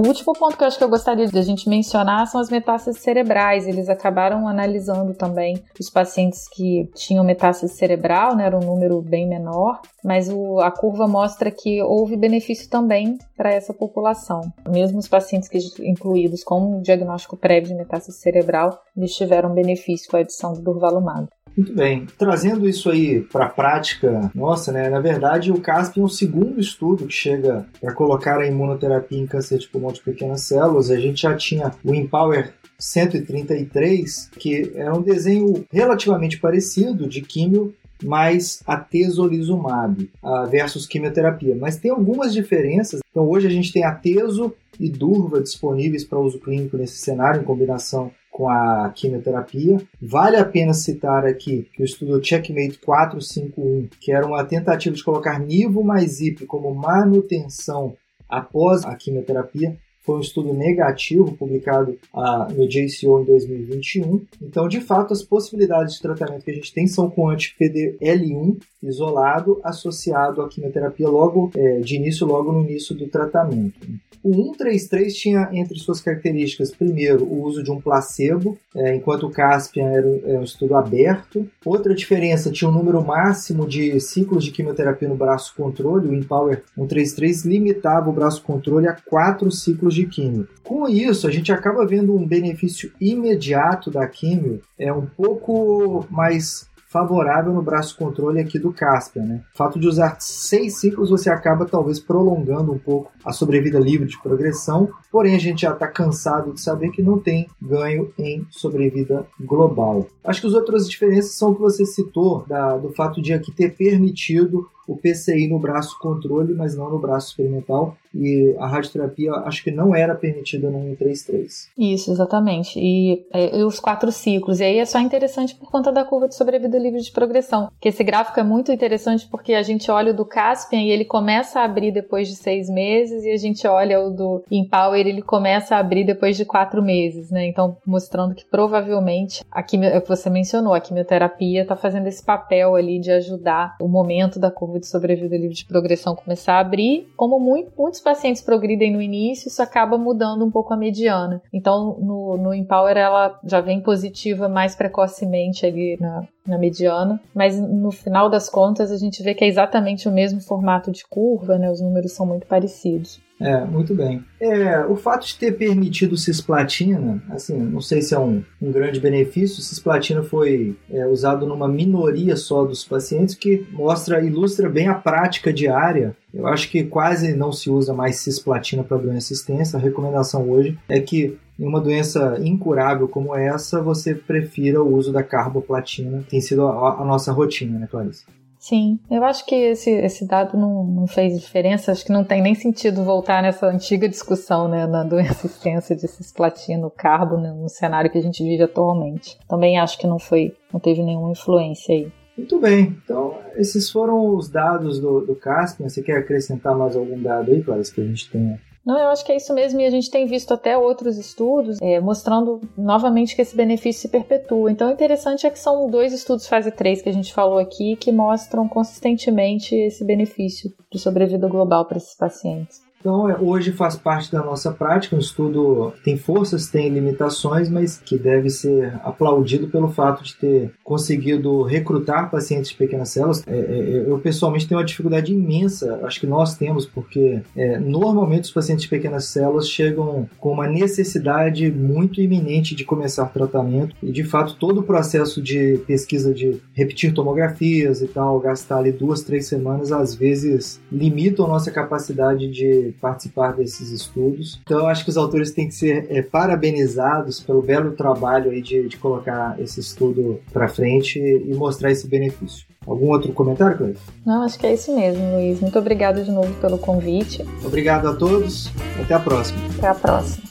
O 0.00 0.06
último 0.08 0.32
ponto 0.32 0.56
que 0.56 0.64
eu 0.64 0.66
acho 0.66 0.78
que 0.78 0.84
eu 0.84 0.88
gostaria 0.88 1.26
de 1.26 1.38
a 1.38 1.42
gente 1.42 1.68
mencionar 1.68 2.26
são 2.26 2.40
as 2.40 2.48
metástases 2.48 3.02
cerebrais. 3.02 3.66
Eles 3.66 3.86
acabaram 3.86 4.48
analisando 4.48 5.12
também 5.12 5.62
os 5.78 5.90
pacientes 5.90 6.48
que 6.48 6.90
tinham 6.94 7.22
metástase 7.22 7.74
cerebral, 7.74 8.34
né, 8.34 8.46
era 8.46 8.56
um 8.56 8.64
número 8.64 9.02
bem 9.02 9.28
menor, 9.28 9.78
mas 10.02 10.30
o, 10.30 10.58
a 10.58 10.70
curva 10.70 11.06
mostra 11.06 11.50
que 11.50 11.82
houve 11.82 12.16
benefício 12.16 12.70
também 12.70 13.18
para 13.36 13.52
essa 13.52 13.74
população. 13.74 14.40
Mesmo 14.66 14.98
os 14.98 15.06
pacientes 15.06 15.50
que 15.50 15.58
incluídos 15.80 16.42
com 16.42 16.78
um 16.78 16.80
diagnóstico 16.80 17.36
prévio 17.36 17.68
de 17.68 17.74
metástase 17.74 18.18
cerebral, 18.20 18.80
eles 18.96 19.14
tiveram 19.14 19.52
benefício 19.52 20.10
com 20.10 20.16
a 20.16 20.20
adição 20.20 20.54
do 20.54 20.62
durvalumab. 20.62 21.28
Muito 21.60 21.74
bem. 21.74 22.06
Trazendo 22.16 22.66
isso 22.66 22.88
aí 22.88 23.20
para 23.20 23.44
a 23.44 23.48
prática 23.50 24.30
nossa, 24.34 24.72
né? 24.72 24.88
Na 24.88 24.98
verdade, 24.98 25.52
o 25.52 25.60
CASP 25.60 26.00
é 26.00 26.02
um 26.02 26.08
segundo 26.08 26.58
estudo 26.58 27.06
que 27.06 27.12
chega 27.12 27.66
para 27.78 27.92
colocar 27.92 28.38
a 28.38 28.46
imunoterapia 28.46 29.20
em 29.20 29.26
câncer 29.26 29.58
de 29.58 29.68
pulmão 29.68 29.92
de 29.92 30.00
pequenas 30.00 30.40
células. 30.40 30.90
A 30.90 30.98
gente 30.98 31.20
já 31.20 31.36
tinha 31.36 31.70
o 31.84 31.94
Empower 31.94 32.54
133, 32.78 34.30
que 34.38 34.72
é 34.74 34.90
um 34.90 35.02
desenho 35.02 35.62
relativamente 35.70 36.40
parecido 36.40 37.06
de 37.06 37.20
químio 37.20 37.74
mais 38.02 38.62
atezolizumab 38.66 40.10
versus 40.50 40.86
quimioterapia. 40.86 41.54
Mas 41.54 41.76
tem 41.76 41.90
algumas 41.90 42.32
diferenças. 42.32 43.02
Então 43.10 43.28
hoje 43.28 43.46
a 43.46 43.50
gente 43.50 43.70
tem 43.70 43.84
atezo 43.84 44.54
e 44.78 44.88
durva 44.88 45.42
disponíveis 45.42 46.04
para 46.04 46.18
uso 46.18 46.38
clínico 46.38 46.78
nesse 46.78 46.96
cenário 46.96 47.42
em 47.42 47.44
combinação 47.44 48.10
com 48.30 48.48
a 48.48 48.90
quimioterapia. 48.94 49.78
Vale 50.00 50.36
a 50.36 50.44
pena 50.44 50.72
citar 50.72 51.26
aqui 51.26 51.68
que 51.74 51.82
o 51.82 51.84
estudo 51.84 52.24
Checkmate 52.24 52.78
451, 52.78 53.88
que 54.00 54.12
era 54.12 54.26
uma 54.26 54.44
tentativa 54.44 54.94
de 54.94 55.04
colocar 55.04 55.38
nivo 55.38 55.82
mais 55.82 56.20
IP 56.20 56.46
como 56.46 56.74
manutenção 56.74 57.96
após 58.28 58.84
a 58.84 58.94
quimioterapia, 58.94 59.76
foi 60.10 60.16
um 60.16 60.20
estudo 60.20 60.52
negativo 60.52 61.36
publicado 61.36 61.96
ah, 62.12 62.48
no 62.50 62.68
JCO 62.68 63.20
em 63.20 63.24
2021. 63.24 64.20
Então, 64.42 64.66
de 64.66 64.80
fato, 64.80 65.12
as 65.12 65.22
possibilidades 65.22 65.94
de 65.94 66.02
tratamento 66.02 66.44
que 66.44 66.50
a 66.50 66.54
gente 66.54 66.72
tem 66.72 66.88
são 66.88 67.08
com 67.08 67.30
anti-PDL1 67.30 68.58
isolado 68.82 69.60
associado 69.62 70.42
à 70.42 70.48
quimioterapia 70.48 71.08
logo 71.08 71.50
é, 71.54 71.78
de 71.80 71.96
início, 71.96 72.26
logo 72.26 72.50
no 72.50 72.62
início 72.62 72.94
do 72.94 73.06
tratamento. 73.06 73.78
O 74.22 74.34
133 74.34 75.16
tinha 75.16 75.48
entre 75.50 75.78
suas 75.78 76.00
características, 76.00 76.70
primeiro, 76.70 77.24
o 77.24 77.42
uso 77.42 77.62
de 77.62 77.70
um 77.70 77.80
placebo, 77.80 78.58
é, 78.76 78.94
enquanto 78.94 79.26
o 79.26 79.30
Caspian 79.30 79.86
era, 79.86 80.08
era 80.08 80.32
é 80.32 80.38
um 80.38 80.44
estudo 80.44 80.74
aberto. 80.74 81.48
Outra 81.64 81.94
diferença, 81.94 82.50
tinha 82.50 82.68
um 82.68 82.74
número 82.74 83.02
máximo 83.02 83.66
de 83.66 83.98
ciclos 83.98 84.44
de 84.44 84.50
quimioterapia 84.50 85.08
no 85.08 85.16
braço 85.16 85.54
controle. 85.56 86.08
O 86.08 86.14
Empower 86.14 86.62
133 86.74 87.46
limitava 87.46 88.10
o 88.10 88.12
braço 88.12 88.42
controle 88.42 88.86
a 88.88 88.92
quatro 88.92 89.50
ciclos 89.50 89.94
de 89.94 89.99
químio. 90.06 90.48
Com 90.62 90.88
isso, 90.88 91.26
a 91.26 91.30
gente 91.30 91.52
acaba 91.52 91.86
vendo 91.86 92.14
um 92.14 92.26
benefício 92.26 92.92
imediato 93.00 93.90
da 93.90 94.06
químio, 94.06 94.60
é 94.78 94.92
um 94.92 95.06
pouco 95.06 96.06
mais 96.10 96.70
favorável 96.90 97.52
no 97.52 97.62
braço 97.62 97.96
controle 97.96 98.40
aqui 98.40 98.58
do 98.58 98.72
Caspian. 98.72 99.22
Né? 99.22 99.40
O 99.54 99.56
fato 99.56 99.78
de 99.78 99.86
usar 99.86 100.16
seis 100.18 100.80
ciclos, 100.80 101.08
você 101.08 101.30
acaba 101.30 101.64
talvez 101.64 102.00
prolongando 102.00 102.72
um 102.72 102.78
pouco 102.78 103.12
a 103.24 103.32
sobrevida 103.32 103.78
livre 103.78 104.08
de 104.08 104.20
progressão, 104.20 104.90
porém 105.10 105.36
a 105.36 105.38
gente 105.38 105.62
já 105.62 105.70
está 105.70 105.86
cansado 105.86 106.52
de 106.52 106.60
saber 106.60 106.90
que 106.90 107.00
não 107.00 107.16
tem 107.16 107.48
ganho 107.62 108.12
em 108.18 108.44
sobrevida 108.50 109.24
global. 109.40 110.08
Acho 110.24 110.40
que 110.40 110.48
as 110.48 110.52
outras 110.52 110.90
diferenças 110.90 111.36
são 111.36 111.52
o 111.52 111.54
que 111.54 111.60
você 111.60 111.86
citou 111.86 112.44
da, 112.48 112.76
do 112.76 112.90
fato 112.90 113.22
de 113.22 113.32
aqui 113.32 113.52
ter 113.52 113.76
permitido 113.76 114.68
o 114.90 114.96
PCI 114.96 115.46
no 115.46 115.58
braço 115.58 115.96
controle, 116.00 116.52
mas 116.52 116.76
não 116.76 116.90
no 116.90 116.98
braço 116.98 117.28
experimental. 117.28 117.96
E 118.12 118.56
a 118.58 118.66
radioterapia 118.66 119.32
acho 119.44 119.62
que 119.62 119.70
não 119.70 119.94
era 119.94 120.16
permitida 120.16 120.68
no 120.68 120.80
133. 120.80 121.70
Isso, 121.78 122.10
exatamente. 122.10 122.76
E, 122.76 123.24
e, 123.32 123.62
os 123.62 123.78
quatro 123.78 124.10
ciclos. 124.10 124.58
E 124.58 124.64
aí 124.64 124.78
é 124.78 124.84
só 124.84 124.98
interessante 124.98 125.54
por 125.54 125.70
conta 125.70 125.92
da 125.92 126.04
curva 126.04 126.26
de 126.26 126.34
sobrevida 126.34 126.76
livre 126.76 127.00
de 127.00 127.12
progressão. 127.12 127.70
Que 127.80 127.90
esse 127.90 128.02
gráfico 128.02 128.40
é 128.40 128.42
muito 128.42 128.72
interessante 128.72 129.28
porque 129.30 129.54
a 129.54 129.62
gente 129.62 129.88
olha 129.92 130.10
o 130.10 130.16
do 130.16 130.24
Caspian 130.24 130.82
e 130.82 130.90
ele 130.90 131.04
começa 131.04 131.60
a 131.60 131.64
abrir 131.64 131.92
depois 131.92 132.26
de 132.26 132.34
seis 132.34 132.68
meses, 132.68 133.24
e 133.24 133.30
a 133.30 133.36
gente 133.36 133.64
olha 133.68 134.00
o 134.00 134.10
do 134.10 134.42
Empower 134.50 134.98
ele 134.98 135.22
começa 135.22 135.76
a 135.76 135.78
abrir 135.78 136.04
depois 136.04 136.36
de 136.36 136.44
quatro 136.44 136.82
meses, 136.82 137.30
né? 137.30 137.46
Então, 137.46 137.76
mostrando 137.86 138.34
que 138.34 138.44
provavelmente 138.44 139.44
a 139.50 139.62
quimio, 139.62 139.88
é 139.88 140.00
você 140.00 140.28
mencionou, 140.28 140.74
a 140.74 140.80
quimioterapia 140.80 141.62
está 141.62 141.76
fazendo 141.76 142.08
esse 142.08 142.24
papel 142.24 142.74
ali 142.74 142.98
de 142.98 143.12
ajudar 143.12 143.76
o 143.80 143.86
momento 143.86 144.40
da 144.40 144.50
curva 144.50 144.79
de 144.80 144.86
sobrevida 144.86 145.36
livre 145.36 145.54
de 145.54 145.64
progressão 145.64 146.16
começar 146.16 146.54
a 146.54 146.60
abrir. 146.60 147.06
Como 147.16 147.38
muito, 147.38 147.70
muitos 147.78 148.00
pacientes 148.00 148.42
progridem 148.42 148.92
no 148.92 149.00
início, 149.00 149.48
isso 149.48 149.62
acaba 149.62 149.96
mudando 149.96 150.44
um 150.44 150.50
pouco 150.50 150.72
a 150.74 150.76
mediana. 150.76 151.42
Então, 151.52 151.96
no, 152.00 152.36
no 152.36 152.54
Empower, 152.54 152.96
ela 152.96 153.38
já 153.44 153.60
vem 153.60 153.80
positiva 153.80 154.48
mais 154.48 154.74
precocemente 154.74 155.66
ali 155.66 155.96
na, 156.00 156.26
na 156.46 156.58
mediana, 156.58 157.20
mas 157.34 157.60
no 157.60 157.90
final 157.90 158.28
das 158.28 158.48
contas 158.48 158.90
a 158.90 158.96
gente 158.96 159.22
vê 159.22 159.34
que 159.34 159.44
é 159.44 159.48
exatamente 159.48 160.08
o 160.08 160.12
mesmo 160.12 160.40
formato 160.40 160.90
de 160.90 161.06
curva, 161.06 161.58
né? 161.58 161.70
Os 161.70 161.80
números 161.80 162.12
são 162.12 162.26
muito 162.26 162.46
parecidos. 162.46 163.20
É, 163.40 163.64
muito 163.64 163.94
bem. 163.94 164.22
É, 164.38 164.84
o 164.84 164.94
fato 164.94 165.26
de 165.26 165.34
ter 165.36 165.52
permitido 165.52 166.16
cisplatina, 166.16 167.22
assim, 167.30 167.58
não 167.58 167.80
sei 167.80 168.02
se 168.02 168.14
é 168.14 168.18
um, 168.18 168.44
um 168.60 168.70
grande 168.70 169.00
benefício, 169.00 169.62
cisplatina 169.62 170.22
foi 170.22 170.76
é, 170.90 171.06
usado 171.06 171.46
numa 171.46 171.66
minoria 171.66 172.36
só 172.36 172.64
dos 172.64 172.84
pacientes, 172.84 173.34
que 173.34 173.66
mostra, 173.72 174.22
ilustra 174.22 174.68
bem 174.68 174.88
a 174.88 174.94
prática 174.94 175.50
diária. 175.50 176.14
Eu 176.34 176.46
acho 176.46 176.70
que 176.70 176.84
quase 176.84 177.34
não 177.34 177.50
se 177.50 177.70
usa 177.70 177.94
mais 177.94 178.16
cisplatina 178.16 178.84
para 178.84 178.98
doença 178.98 179.32
extensa. 179.32 179.78
A 179.78 179.80
recomendação 179.80 180.48
hoje 180.48 180.78
é 180.86 181.00
que 181.00 181.38
em 181.58 181.66
uma 181.66 181.80
doença 181.80 182.38
incurável 182.42 183.08
como 183.08 183.34
essa, 183.34 183.82
você 183.82 184.14
prefira 184.14 184.82
o 184.82 184.94
uso 184.94 185.12
da 185.12 185.22
carboplatina. 185.22 186.24
Tem 186.28 186.40
sido 186.40 186.66
a, 186.66 187.02
a 187.02 187.04
nossa 187.04 187.32
rotina, 187.32 187.78
né, 187.78 187.88
Clarice? 187.90 188.24
Sim, 188.60 189.00
eu 189.10 189.24
acho 189.24 189.46
que 189.46 189.54
esse, 189.54 189.90
esse 189.90 190.26
dado 190.26 190.54
não, 190.54 190.84
não 190.84 191.06
fez 191.06 191.40
diferença, 191.40 191.90
acho 191.90 192.04
que 192.04 192.12
não 192.12 192.22
tem 192.22 192.42
nem 192.42 192.54
sentido 192.54 193.02
voltar 193.02 193.42
nessa 193.42 193.66
antiga 193.66 194.06
discussão 194.06 194.68
né, 194.68 194.86
doença 195.08 195.46
extensa 195.48 195.96
de 195.96 196.06
cisplatina, 196.06 196.90
carbo, 196.94 197.38
né, 197.38 197.50
no 197.50 197.70
cenário 197.70 198.10
que 198.10 198.18
a 198.18 198.22
gente 198.22 198.44
vive 198.44 198.62
atualmente. 198.62 199.38
Também 199.48 199.78
acho 199.78 199.98
que 199.98 200.06
não 200.06 200.18
foi, 200.18 200.54
não 200.70 200.78
teve 200.78 201.02
nenhuma 201.02 201.30
influência 201.30 201.94
aí. 201.94 202.12
Muito 202.36 202.60
bem, 202.60 202.98
então 203.02 203.38
esses 203.56 203.90
foram 203.90 204.36
os 204.36 204.50
dados 204.50 205.00
do, 205.00 205.22
do 205.22 205.34
Caspian. 205.34 205.88
Você 205.88 206.02
quer 206.02 206.18
acrescentar 206.18 206.76
mais 206.76 206.94
algum 206.94 207.20
dado 207.20 207.50
aí, 207.50 207.62
Clarice, 207.62 207.94
que 207.94 208.02
a 208.02 208.06
gente 208.06 208.30
tenha 208.30 208.60
não, 208.90 208.98
eu 208.98 209.08
acho 209.08 209.24
que 209.24 209.30
é 209.30 209.36
isso 209.36 209.54
mesmo, 209.54 209.80
e 209.80 209.86
a 209.86 209.90
gente 209.90 210.10
tem 210.10 210.26
visto 210.26 210.52
até 210.52 210.76
outros 210.76 211.16
estudos 211.16 211.80
é, 211.80 212.00
mostrando 212.00 212.60
novamente 212.76 213.36
que 213.36 213.42
esse 213.42 213.56
benefício 213.56 214.02
se 214.02 214.08
perpetua. 214.08 214.70
Então, 214.70 214.88
o 214.88 214.92
interessante 214.92 215.46
é 215.46 215.50
que 215.50 215.58
são 215.58 215.88
dois 215.88 216.12
estudos 216.12 216.48
fase 216.48 216.72
3 216.72 217.02
que 217.02 217.08
a 217.08 217.12
gente 217.12 217.32
falou 217.32 217.58
aqui 217.58 217.94
que 217.96 218.10
mostram 218.10 218.68
consistentemente 218.68 219.74
esse 219.74 220.04
benefício 220.04 220.72
de 220.90 220.98
sobrevida 220.98 221.48
global 221.48 221.86
para 221.86 221.98
esses 221.98 222.16
pacientes. 222.16 222.89
Então, 223.00 223.28
é, 223.28 223.36
hoje 223.40 223.72
faz 223.72 223.96
parte 223.96 224.30
da 224.30 224.44
nossa 224.44 224.70
prática, 224.70 225.16
um 225.16 225.18
estudo 225.18 225.92
que 225.96 226.04
tem 226.04 226.18
forças, 226.18 226.68
tem 226.68 226.90
limitações, 226.90 227.70
mas 227.70 227.98
que 227.98 228.18
deve 228.18 228.50
ser 228.50 228.94
aplaudido 229.02 229.68
pelo 229.68 229.88
fato 229.88 230.22
de 230.22 230.36
ter 230.36 230.72
conseguido 230.84 231.62
recrutar 231.62 232.30
pacientes 232.30 232.70
de 232.70 232.76
pequenas 232.76 233.08
células. 233.08 233.42
É, 233.46 233.56
é, 233.56 234.04
eu, 234.06 234.18
pessoalmente, 234.18 234.68
tenho 234.68 234.78
uma 234.78 234.86
dificuldade 234.86 235.32
imensa, 235.32 235.98
acho 236.04 236.20
que 236.20 236.26
nós 236.26 236.56
temos, 236.56 236.84
porque 236.84 237.40
é, 237.56 237.78
normalmente 237.78 238.44
os 238.44 238.50
pacientes 238.50 238.82
de 238.82 238.90
pequenas 238.90 239.24
células 239.24 239.68
chegam 239.68 240.28
com 240.38 240.52
uma 240.52 240.66
necessidade 240.66 241.70
muito 241.70 242.20
iminente 242.20 242.74
de 242.74 242.84
começar 242.84 243.26
tratamento 243.26 243.96
e, 244.02 244.12
de 244.12 244.24
fato, 244.24 244.56
todo 244.56 244.80
o 244.80 244.82
processo 244.82 245.40
de 245.40 245.78
pesquisa 245.86 246.34
de 246.34 246.60
repetir 246.74 247.14
tomografias 247.14 248.02
e 248.02 248.06
tal, 248.06 248.38
gastar 248.40 248.78
ali 248.78 248.92
duas, 248.92 249.22
três 249.22 249.46
semanas, 249.46 249.90
às 249.90 250.14
vezes 250.14 250.80
limitam 250.92 251.46
a 251.46 251.48
nossa 251.48 251.70
capacidade 251.70 252.50
de 252.50 252.89
participar 252.92 253.52
desses 253.52 253.90
estudos. 253.90 254.60
Então, 254.62 254.86
acho 254.86 255.04
que 255.04 255.10
os 255.10 255.16
autores 255.16 255.50
têm 255.50 255.68
que 255.68 255.74
ser 255.74 256.06
é, 256.10 256.22
parabenizados 256.22 257.40
pelo 257.40 257.62
belo 257.62 257.92
trabalho 257.92 258.50
aí 258.50 258.60
de, 258.60 258.88
de 258.88 258.96
colocar 258.96 259.56
esse 259.60 259.80
estudo 259.80 260.40
para 260.52 260.68
frente 260.68 261.18
e 261.18 261.54
mostrar 261.54 261.90
esse 261.90 262.06
benefício. 262.06 262.66
Algum 262.86 263.10
outro 263.10 263.32
comentário, 263.32 263.76
Cleiton? 263.76 264.00
Não, 264.24 264.42
acho 264.42 264.58
que 264.58 264.66
é 264.66 264.74
isso 264.74 264.94
mesmo, 264.94 265.36
Luiz. 265.36 265.60
Muito 265.60 265.78
obrigado 265.78 266.24
de 266.24 266.30
novo 266.30 266.52
pelo 266.60 266.78
convite. 266.78 267.44
Obrigado 267.64 268.08
a 268.08 268.14
todos. 268.14 268.70
Até 269.00 269.14
a 269.14 269.20
próxima. 269.20 269.60
Até 269.76 269.88
a 269.88 269.94
próxima. 269.94 270.50